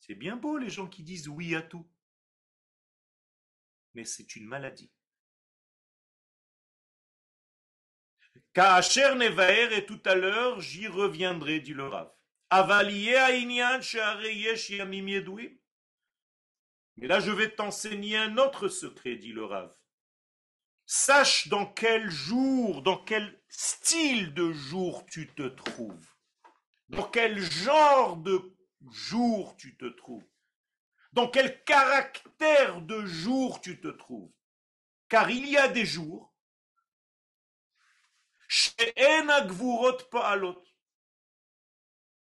[0.00, 1.88] C'est bien beau les gens qui disent oui à tout.
[3.94, 4.90] Mais c'est une maladie.
[8.52, 12.12] Kacher Nevaer et tout à l'heure, j'y reviendrai, dit le Rav.
[16.96, 19.74] Mais là, je vais t'enseigner un autre secret, dit le Rav.
[20.84, 26.11] Sache dans quel jour, dans quel style de jour tu te trouves.
[26.92, 28.54] Dans quel genre de
[28.90, 30.28] jour tu te trouves?
[31.12, 34.32] Dans quel caractère de jour tu te trouves?
[35.08, 36.34] Car il y a des jours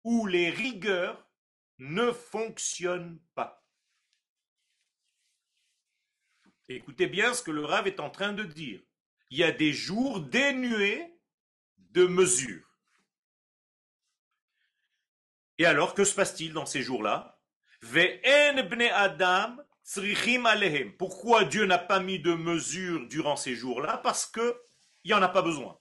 [0.05, 1.29] où les rigueurs
[1.79, 3.65] ne fonctionnent pas.
[6.69, 8.81] Écoutez bien ce que le Rav est en train de dire.
[9.31, 11.19] Il y a des jours dénués
[11.79, 12.72] de mesures.
[15.63, 17.41] Et alors, que se passe-t-il dans ces jours-là?
[20.99, 23.99] Pourquoi Dieu n'a pas mis de mesures durant ces jours-là?
[23.99, 24.53] Parce qu'il
[25.05, 25.81] n'y en a pas besoin.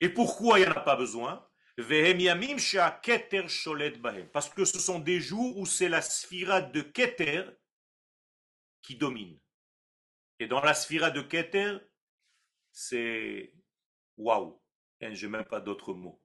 [0.00, 1.48] Et pourquoi il n'y en a pas besoin?
[4.32, 7.44] Parce que ce sont des jours où c'est la sphira de Keter
[8.82, 9.38] qui domine.
[10.40, 11.78] Et dans la sphira de Keter,
[12.72, 13.54] c'est
[14.16, 14.60] waouh.
[15.00, 16.20] Je n'ai même pas d'autres mots.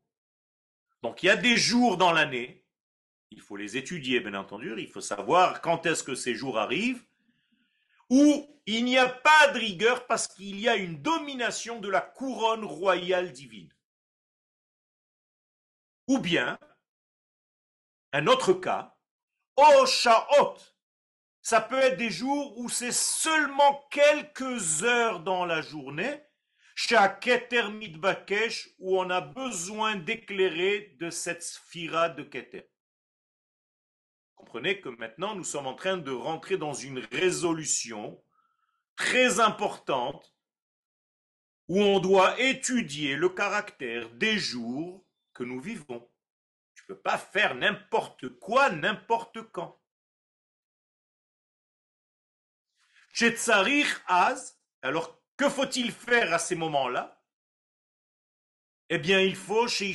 [1.02, 2.66] Donc il y a des jours dans l'année,
[3.32, 7.04] il faut les étudier bien entendu, il faut savoir quand est-ce que ces jours arrivent,
[8.10, 12.02] où il n'y a pas de rigueur parce qu'il y a une domination de la
[12.02, 13.74] couronne royale divine.
[16.08, 16.60] Ou bien,
[18.12, 18.96] un autre cas,
[19.56, 20.58] Oshaot,
[21.42, 26.24] ça peut être des jours où c'est seulement quelques heures dans la journée,
[27.98, 32.70] Bakesh, où on a besoin d'éclairer de cette sphira de Keter.
[34.36, 38.24] Comprenez que maintenant nous sommes en train de rentrer dans une résolution
[38.96, 40.34] très importante
[41.68, 46.10] où on doit étudier le caractère des jours que nous vivons.
[46.74, 49.80] Tu peux pas faire n'importe quoi, n'importe quand.
[54.08, 57.18] Az, alors que faut-il faire à ces moments-là?
[58.90, 59.94] Eh bien, il faut chez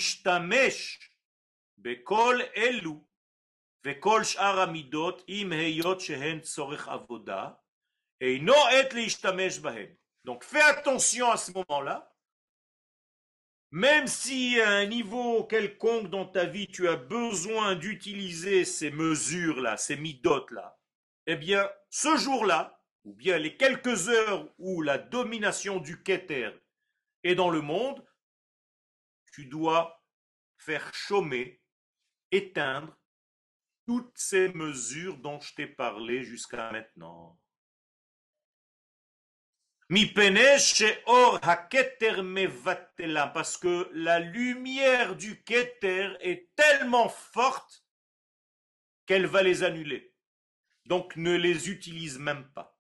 [1.77, 2.97] bekol elu,
[3.85, 6.41] vekol sh'ar amidot im heyot shehen
[6.87, 7.63] avoda,
[8.21, 9.95] et no et bahem.
[10.25, 12.11] Donc fais attention à ce moment-là,
[13.71, 19.77] même si à un niveau quelconque dans ta vie tu as besoin d'utiliser ces mesures-là,
[19.77, 20.79] ces midotes-là,
[21.27, 22.74] eh bien, ce jour-là,
[23.05, 26.51] ou bien les quelques heures où la domination du Keter
[27.23, 28.05] est dans le monde,
[29.33, 30.03] tu dois
[30.59, 31.61] faire chômer,
[32.31, 32.97] éteindre
[33.87, 37.39] toutes ces mesures dont je t'ai parlé jusqu'à maintenant.
[43.35, 47.85] Parce que la lumière du Keter est tellement forte
[49.05, 50.15] qu'elle va les annuler.
[50.87, 52.74] Donc ne les utilise même pas.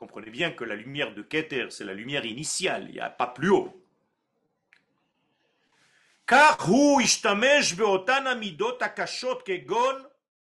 [0.00, 3.26] Comprenez bien que la lumière de Keter, c'est la lumière initiale, il n'y a pas
[3.26, 3.84] plus haut.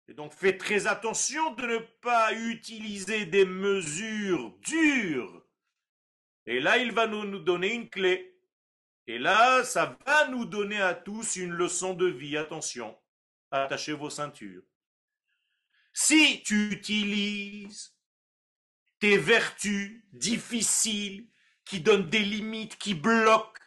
[0.08, 5.46] Et donc fais très attention de ne pas utiliser des mesures dures.
[6.46, 8.36] Et là, il va nous, nous donner une clé.
[9.06, 12.36] Et là, ça va nous donner à tous une leçon de vie.
[12.36, 12.98] Attention,
[13.52, 14.64] attachez vos ceintures.
[15.92, 17.93] Si tu utilises
[18.98, 21.28] tes vertus difficiles
[21.64, 23.60] qui donnent des limites, qui bloquent,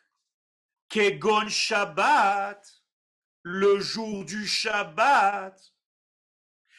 [0.89, 2.65] Kegon Shabbat,
[3.43, 5.73] le jour du Shabbat,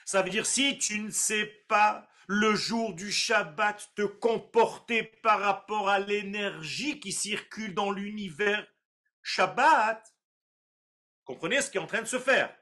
[0.04, 5.40] ça veut dire si tu ne sais pas le jour du Shabbat te comporter par
[5.40, 8.66] rapport à l'énergie qui circule dans l'univers
[9.22, 10.14] Shabbat,
[11.24, 12.57] comprenez ce qui est en train de se faire.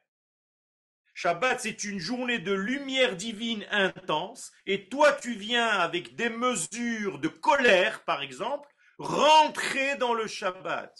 [1.16, 7.18] Shabbat, c'est une journée de lumière divine intense, et toi, tu viens avec des mesures
[7.18, 10.94] de colère, par exemple, rentrer dans le Shabbat.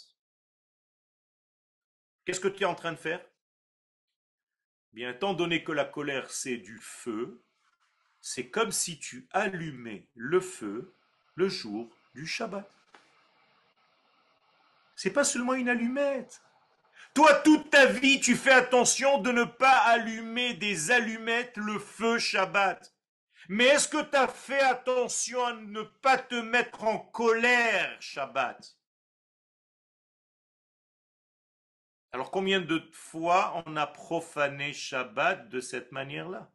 [2.24, 3.22] Qu'est-ce que tu es en train de faire?
[4.94, 7.44] Bien, étant donné que la colère c'est du feu,
[8.22, 10.94] c'est comme si tu allumais le feu
[11.34, 12.66] le jour du Shabbat.
[14.94, 16.40] C'est pas seulement une allumette.
[17.16, 22.18] Toi, toute ta vie, tu fais attention de ne pas allumer des allumettes le feu
[22.18, 22.94] Shabbat.
[23.48, 28.76] Mais est-ce que tu as fait attention à ne pas te mettre en colère Shabbat?
[32.12, 36.52] Alors combien de fois on a profané Shabbat de cette manière-là?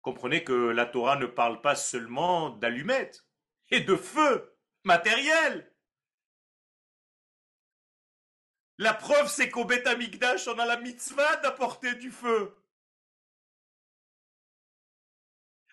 [0.00, 3.26] Comprenez que la Torah ne parle pas seulement d'allumettes
[3.68, 5.69] et de feu matériel.
[8.80, 12.56] La preuve, c'est qu'au Beth Amikdash, on a la mitzvah d'apporter du feu.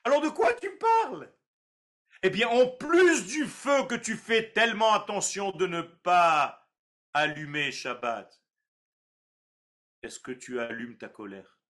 [0.03, 1.33] Alors de quoi tu parles?
[2.21, 6.69] Eh bien, en plus du feu que tu fais tellement attention de ne pas
[7.13, 8.43] allumer Shabbat,
[10.01, 11.61] est-ce que tu allumes ta colère?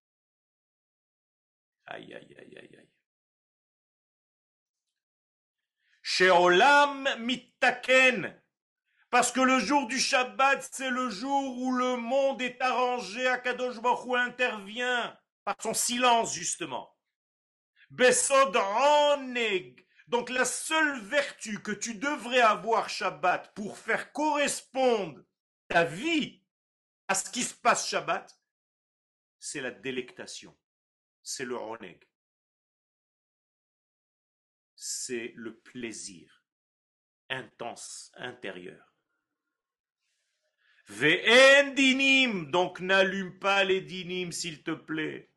[1.86, 2.90] Aïe, aïe, aïe, aïe, aïe.
[6.02, 8.42] Sheolam mitaken.
[9.10, 13.80] Parce que le jour du Shabbat, c'est le jour où le monde est arrangé, Akadosh
[13.80, 16.94] Baruch intervient par son silence, justement.
[17.90, 18.54] Besod
[20.08, 25.22] Donc la seule vertu que tu devrais avoir Shabbat pour faire correspondre
[25.68, 26.42] ta vie
[27.08, 28.38] à ce qui se passe Shabbat,
[29.38, 30.58] c'est la délectation,
[31.22, 32.06] c'est le roneg,
[34.76, 36.44] c'est le plaisir
[37.30, 38.97] intense intérieur.
[40.88, 45.30] Ve'en dinim, donc n'allume pas les dinim s'il te plaît.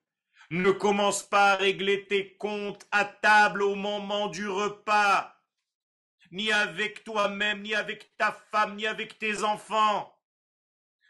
[0.49, 5.41] Ne commence pas à régler tes comptes à table au moment du repas,
[6.32, 10.18] ni avec toi-même, ni avec ta femme, ni avec tes enfants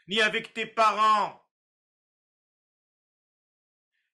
[0.08, 1.40] ni avec tes parents.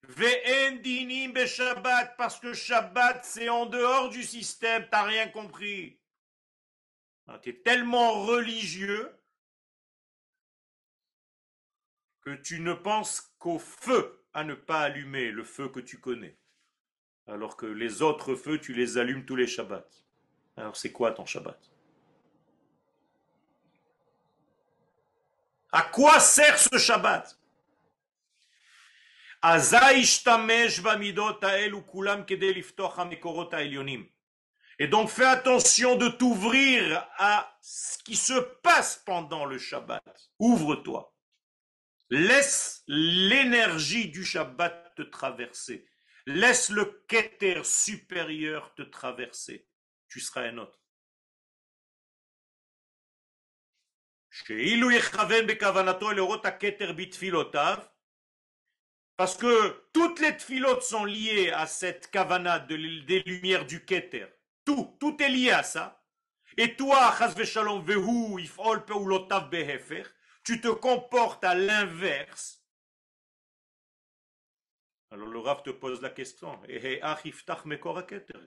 [0.02, 6.00] Ve'endinim Shabbat, parce que Shabbat, c'est en dehors du système, t'as rien compris.
[7.26, 9.12] Ah, tu es tellement religieux
[12.28, 16.36] que tu ne penses qu'au feu à ne pas allumer, le feu que tu connais.
[17.26, 19.88] Alors que les autres feux, tu les allumes tous les Shabbats.
[20.56, 21.58] Alors c'est quoi ton Shabbat?
[25.72, 27.38] À quoi sert ce Shabbat?
[34.80, 40.30] Et donc fais attention de t'ouvrir à ce qui se passe pendant le Shabbat.
[40.38, 41.14] Ouvre-toi.
[42.10, 45.86] Laisse l'énergie du Shabbat te traverser.
[46.26, 49.68] Laisse le Keter supérieur te traverser.
[50.08, 50.78] Tu seras un autre.
[59.16, 64.26] Parce que toutes les tfilotes sont liées à cette kavana des lumières du Keter.
[64.64, 66.04] Tout, tout est lié à ça.
[66.56, 67.10] Et toi,
[70.48, 72.64] tu te comportes à l'inverse.
[75.10, 76.58] Alors le Rav te pose la question.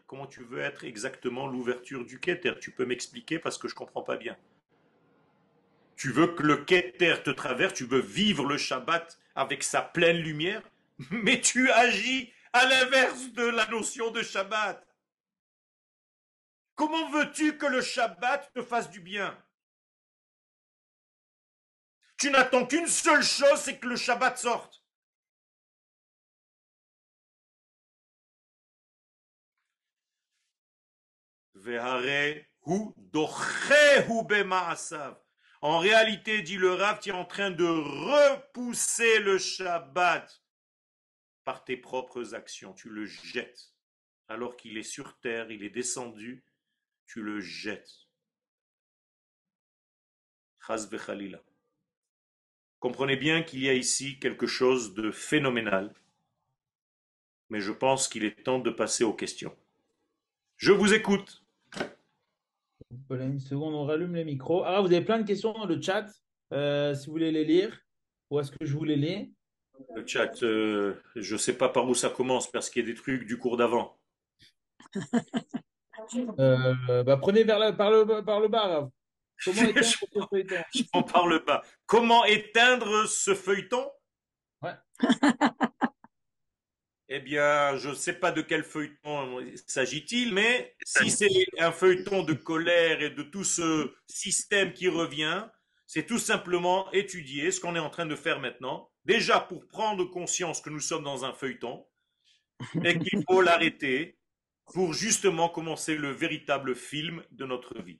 [0.07, 2.55] Comment tu veux être exactement l'ouverture du Keter?
[2.59, 4.35] Tu peux m'expliquer parce que je ne comprends pas bien.
[5.95, 10.17] Tu veux que le Keter te traverse, tu veux vivre le Shabbat avec sa pleine
[10.17, 10.63] lumière,
[11.11, 14.83] mais tu agis à l'inverse de la notion de Shabbat.
[16.73, 19.37] Comment veux-tu que le Shabbat te fasse du bien?
[22.21, 24.85] Tu n'attends qu'une seule chose, c'est que le Shabbat sorte.
[35.61, 40.43] En réalité, dit le Rav, tu es en train de repousser le Shabbat
[41.43, 42.73] par tes propres actions.
[42.73, 43.73] Tu le jettes.
[44.27, 46.45] Alors qu'il est sur terre, il est descendu,
[47.07, 48.07] tu le jettes.
[52.81, 55.93] Comprenez bien qu'il y a ici quelque chose de phénoménal,
[57.51, 59.55] mais je pense qu'il est temps de passer aux questions.
[60.57, 61.43] Je vous écoute.
[63.07, 64.63] Voilà, une seconde, on rallume les micros.
[64.65, 66.07] Ah, vous avez plein de questions dans le chat.
[66.53, 67.79] Euh, si vous voulez les lire,
[68.31, 69.31] ou est-ce que je vous les lis?
[69.95, 72.91] Le chat, euh, je ne sais pas par où ça commence parce qu'il y a
[72.91, 73.95] des trucs du cours d'avant.
[76.39, 78.89] euh, bah, prenez vers la, par, le, par le bas.
[79.45, 80.63] Comment éteindre ce feuilleton?
[80.73, 81.63] Je par le bas.
[81.85, 83.91] Comment éteindre ce feuilleton?
[84.61, 84.75] Ouais.
[87.13, 92.23] Eh bien, je ne sais pas de quel feuilleton s'agit-il, mais si c'est un feuilleton
[92.23, 95.45] de colère et de tout ce système qui revient,
[95.87, 100.05] c'est tout simplement étudier ce qu'on est en train de faire maintenant, déjà pour prendre
[100.05, 101.85] conscience que nous sommes dans un feuilleton
[102.81, 104.17] et qu'il faut l'arrêter
[104.73, 107.99] pour justement commencer le véritable film de notre vie.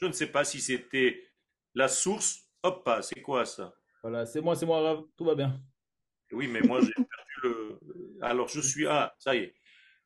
[0.00, 1.28] Je ne sais pas si c'était
[1.74, 2.48] la source.
[2.62, 3.74] Hop, c'est quoi ça?
[4.02, 5.60] Voilà, c'est moi, c'est moi, tout va bien.
[6.32, 7.78] Oui, mais moi j'ai perdu le.
[8.22, 8.86] Alors je suis.
[8.86, 9.54] Ah, ça y est.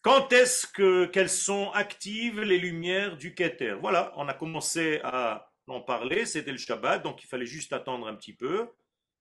[0.03, 3.77] Quand est-ce que qu'elles sont actives les lumières du Keter?
[3.81, 6.27] Voilà, on a commencé à en parler.
[6.27, 8.69] C'était le Shabbat, donc il fallait juste attendre un petit peu.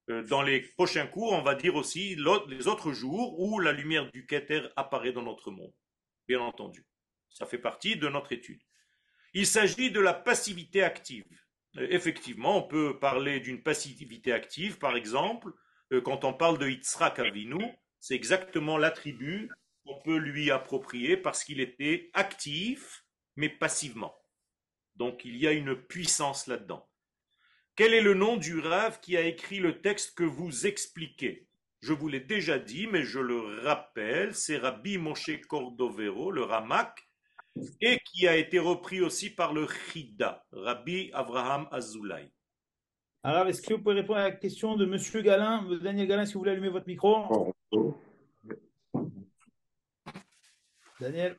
[0.10, 2.16] Euh, dans les prochains cours, on va dire aussi
[2.48, 5.74] les autres jours où la lumière du Keter apparaît dans notre monde.
[6.28, 6.86] Bien entendu,
[7.30, 8.62] ça fait partie de notre étude.
[9.34, 11.26] Il s'agit de la passivité active.
[11.78, 15.52] Euh, effectivement, on peut parler d'une passivité active, par exemple,
[16.02, 17.64] quand on parle de Yitzhak Avinu,
[18.00, 19.50] c'est exactement l'attribut
[19.86, 23.06] qu'on peut lui approprier parce qu'il était actif,
[23.36, 24.16] mais passivement.
[24.96, 26.90] Donc il y a une puissance là-dedans.
[27.76, 31.48] Quel est le nom du Rav qui a écrit le texte que vous expliquez?
[31.82, 37.08] Je vous l'ai déjà dit, mais je le rappelle, c'est Rabbi Moshe Cordovero, le Ramak,
[37.82, 42.32] et qui a été repris aussi par le Chida, Rabbi Avraham Azoulay.
[43.24, 46.34] Alors, est-ce que vous pouvez répondre à la question de Monsieur Galin Daniel Galin, si
[46.34, 47.54] vous voulez allumer votre micro?
[51.00, 51.38] Daniel?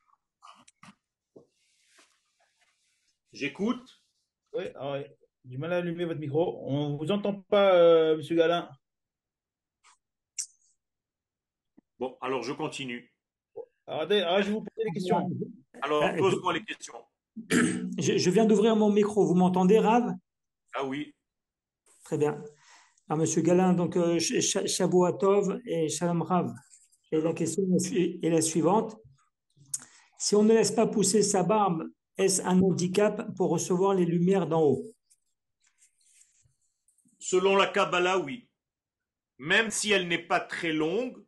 [3.32, 4.02] J'écoute.
[4.52, 4.98] Oui, ah
[5.44, 6.58] du mal à allumer votre micro.
[6.64, 8.68] On ne vous entend pas, euh, Monsieur Galin.
[11.98, 13.12] Bon, alors je continue.
[13.86, 15.28] Alors, ah, je vais vous poser des questions.
[15.84, 16.94] Alors, pose-moi les questions.
[17.98, 19.26] Je, viens d'ouvrir mon micro.
[19.26, 20.14] Vous m'entendez, Rav?
[20.74, 21.14] Ah oui.
[22.04, 22.42] Très bien.
[23.08, 26.54] Alors, Monsieur Galin, donc euh, Shabuatov et Shalom Rav.
[27.12, 28.96] Et la question est la suivante.
[30.18, 31.84] Si on ne laisse pas pousser sa barbe,
[32.16, 34.84] est-ce un handicap pour recevoir les lumières d'en haut?
[37.18, 38.48] Selon la Kabbalah, oui.
[39.38, 41.22] Même si elle n'est pas très longue,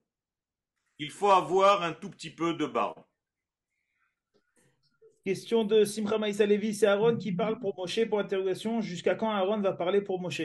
[0.98, 3.05] il faut avoir un tout petit peu de barbe.
[5.27, 8.81] Question de Simra Maïsa Levi, c'est Aaron qui parle pour Moshe pour interrogation.
[8.81, 10.43] Jusqu'à quand Aaron va parler pour Moshe?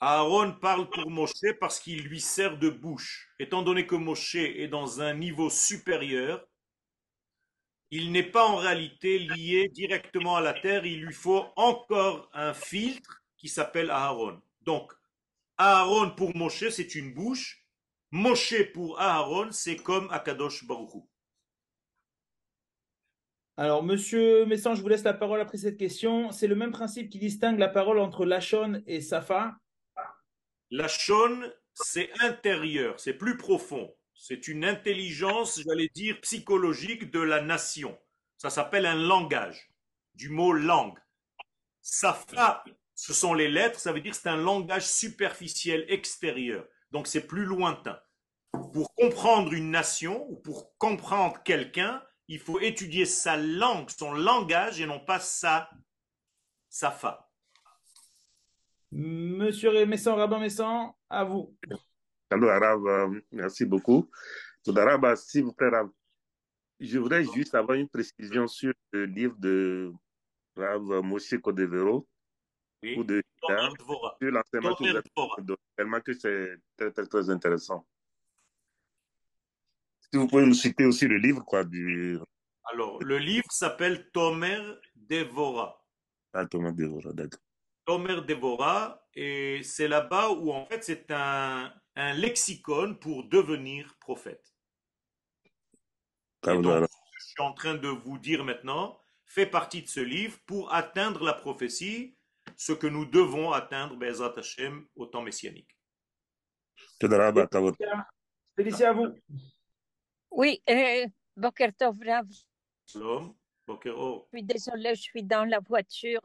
[0.00, 3.34] Aaron parle pour Moshe parce qu'il lui sert de bouche.
[3.38, 6.42] Étant donné que Moshe est dans un niveau supérieur,
[7.90, 12.54] il n'est pas en réalité lié directement à la terre, il lui faut encore un
[12.54, 14.40] filtre qui s'appelle Aaron.
[14.62, 14.90] Donc,
[15.58, 17.62] Aaron pour Moshe, c'est une bouche.
[18.10, 21.04] Moshe pour Aaron, c'est comme Akadosh Baruch
[23.60, 26.32] Alors, monsieur Messan, je vous laisse la parole après cette question.
[26.32, 29.54] C'est le même principe qui distingue la parole entre Lachon et Safa
[30.70, 33.94] Lachon, c'est intérieur, c'est plus profond.
[34.14, 37.98] C'est une intelligence, j'allais dire, psychologique de la nation.
[38.38, 39.70] Ça s'appelle un langage,
[40.14, 40.98] du mot langue.
[41.82, 46.64] Safa, ce sont les lettres, ça veut dire c'est un langage superficiel, extérieur.
[46.92, 48.00] Donc c'est plus lointain.
[48.72, 54.80] Pour comprendre une nation ou pour comprendre quelqu'un, il faut étudier sa langue, son langage
[54.80, 55.68] et non pas sa
[56.68, 57.28] safa.
[58.92, 61.56] Monsieur Messan, Rabbin Messan, à vous.
[62.30, 64.08] Alors, Arabe, euh, merci beaucoup.
[64.62, 65.70] S'il vous plaît,
[66.78, 69.92] je voudrais juste avoir une précision sur le livre de
[70.56, 72.06] Rav Moshe Kodevero,
[72.84, 72.94] Oui.
[72.96, 75.36] ou de sur l'enseignement que vous Tomer avez Dvora.
[75.40, 77.84] donné, tellement que c'est très, très, très intéressant.
[80.12, 82.18] Si vous pouvez nous citer aussi le livre, quoi, du
[82.72, 84.60] Alors, le livre s'appelle Tomer
[84.96, 85.84] Devora.
[86.32, 87.40] Ah, Thomas Devora, d'accord.
[87.84, 94.54] Tomer Devora, et c'est là-bas où en fait c'est un, un lexicon pour devenir prophète.
[96.44, 96.86] Et donc, Voilà.
[96.86, 100.38] ce que je suis en train de vous dire maintenant fait partie de ce livre
[100.46, 102.16] pour atteindre la prophétie,
[102.56, 105.76] ce que nous devons atteindre, Bezrat Hashem, au temps messianique.
[108.56, 109.14] Félicitations à vous.
[110.30, 111.06] Oui, euh,
[111.36, 112.26] Boker Tov Rav,
[112.86, 113.34] je Shalom,
[113.66, 114.28] Boker Or.
[114.32, 116.20] suis désolée, je suis dans la voiture.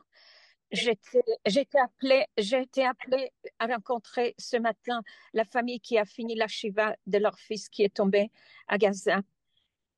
[0.72, 5.02] J'étais appelée, j'ai été appelée à rencontrer ce matin
[5.34, 8.32] la famille qui a fini la Shiva de leur fils qui est tombé
[8.68, 9.22] à Gaza.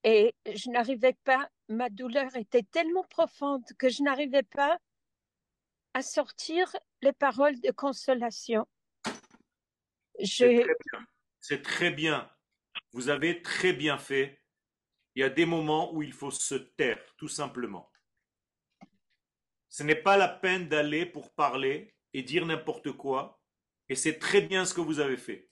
[0.03, 4.78] Et je n'arrivais pas, ma douleur était tellement profonde que je n'arrivais pas
[5.93, 8.68] à sortir les paroles de consolation.
[11.39, 12.30] C'est très bien.
[12.91, 14.41] Vous avez très bien fait.
[15.15, 17.91] Il y a des moments où il faut se taire, tout simplement.
[19.69, 23.41] Ce n'est pas la peine d'aller pour parler et dire n'importe quoi.
[23.89, 25.49] Et c'est très bien ce que vous avez fait.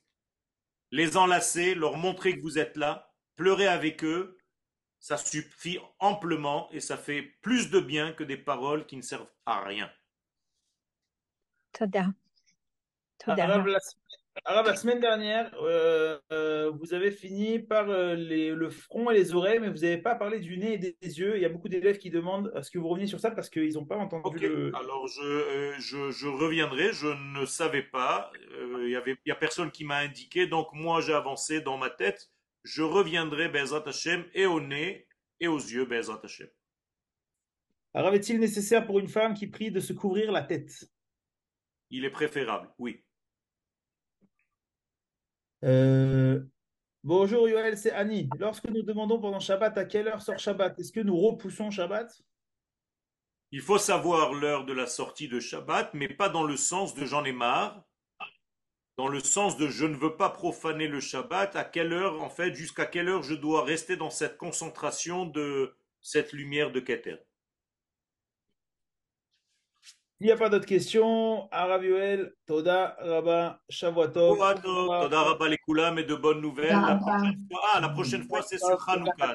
[0.92, 4.38] Les enlacer, leur montrer que vous êtes là, pleurer avec eux,
[5.00, 9.32] ça suffit amplement et ça fait plus de bien que des paroles qui ne servent
[9.46, 9.92] à rien.
[11.72, 12.08] Toda.
[13.20, 13.64] Toda.
[14.44, 19.14] Arabe, la, semaine dernière, euh, euh, vous avez fini par euh, les- le front et
[19.16, 21.38] les oreilles, mais vous n'avez pas parlé du nez et des, des yeux.
[21.38, 23.32] Il y a beaucoup d'élèves qui demandent à ce que vous reveniez sur ça?
[23.32, 24.76] Parce qu'ils n'ont pas entendu Ok, le.
[24.76, 28.30] alors je, je, je reviendrai, je ne savais pas,
[28.84, 31.78] il y avait, il y a personne qui m'a indiqué, donc moi j'ai avancé dans
[31.78, 32.30] ma tête,
[32.64, 35.08] je reviendrai Bezrat Hashem et au nez
[35.40, 36.48] et aux yeux Bezrat Hashem.
[37.94, 40.84] Arabe, est-il nécessaire pour une femme qui prie de se couvrir la tête?
[41.90, 43.06] Il est préférable, oui.
[45.66, 46.40] Euh,
[47.04, 48.30] Bonjour Yoel, c'est Annie.
[48.40, 52.12] Lorsque nous demandons pendant Shabbat à quelle heure sort Shabbat, est-ce que nous repoussons Shabbat?
[53.52, 57.06] Il faut savoir l'heure de la sortie de Shabbat, mais pas dans le sens de
[57.06, 57.84] j'en ai marre,
[58.98, 62.30] dans le sens de je ne veux pas profaner le Shabbat, à quelle heure, en
[62.30, 67.18] fait, jusqu'à quelle heure je dois rester dans cette concentration de cette lumière de Keter.
[70.22, 71.50] Il n'y a pas d'autres questions?
[71.52, 74.38] Arabe Yoel, Toda, Rabba, Shavuatov.
[74.64, 76.70] Toda Rabba Lekulam et de bonnes nouvelles.
[76.72, 79.34] La prochaine fois, ah, la prochaine fois c'est sur Hanouka.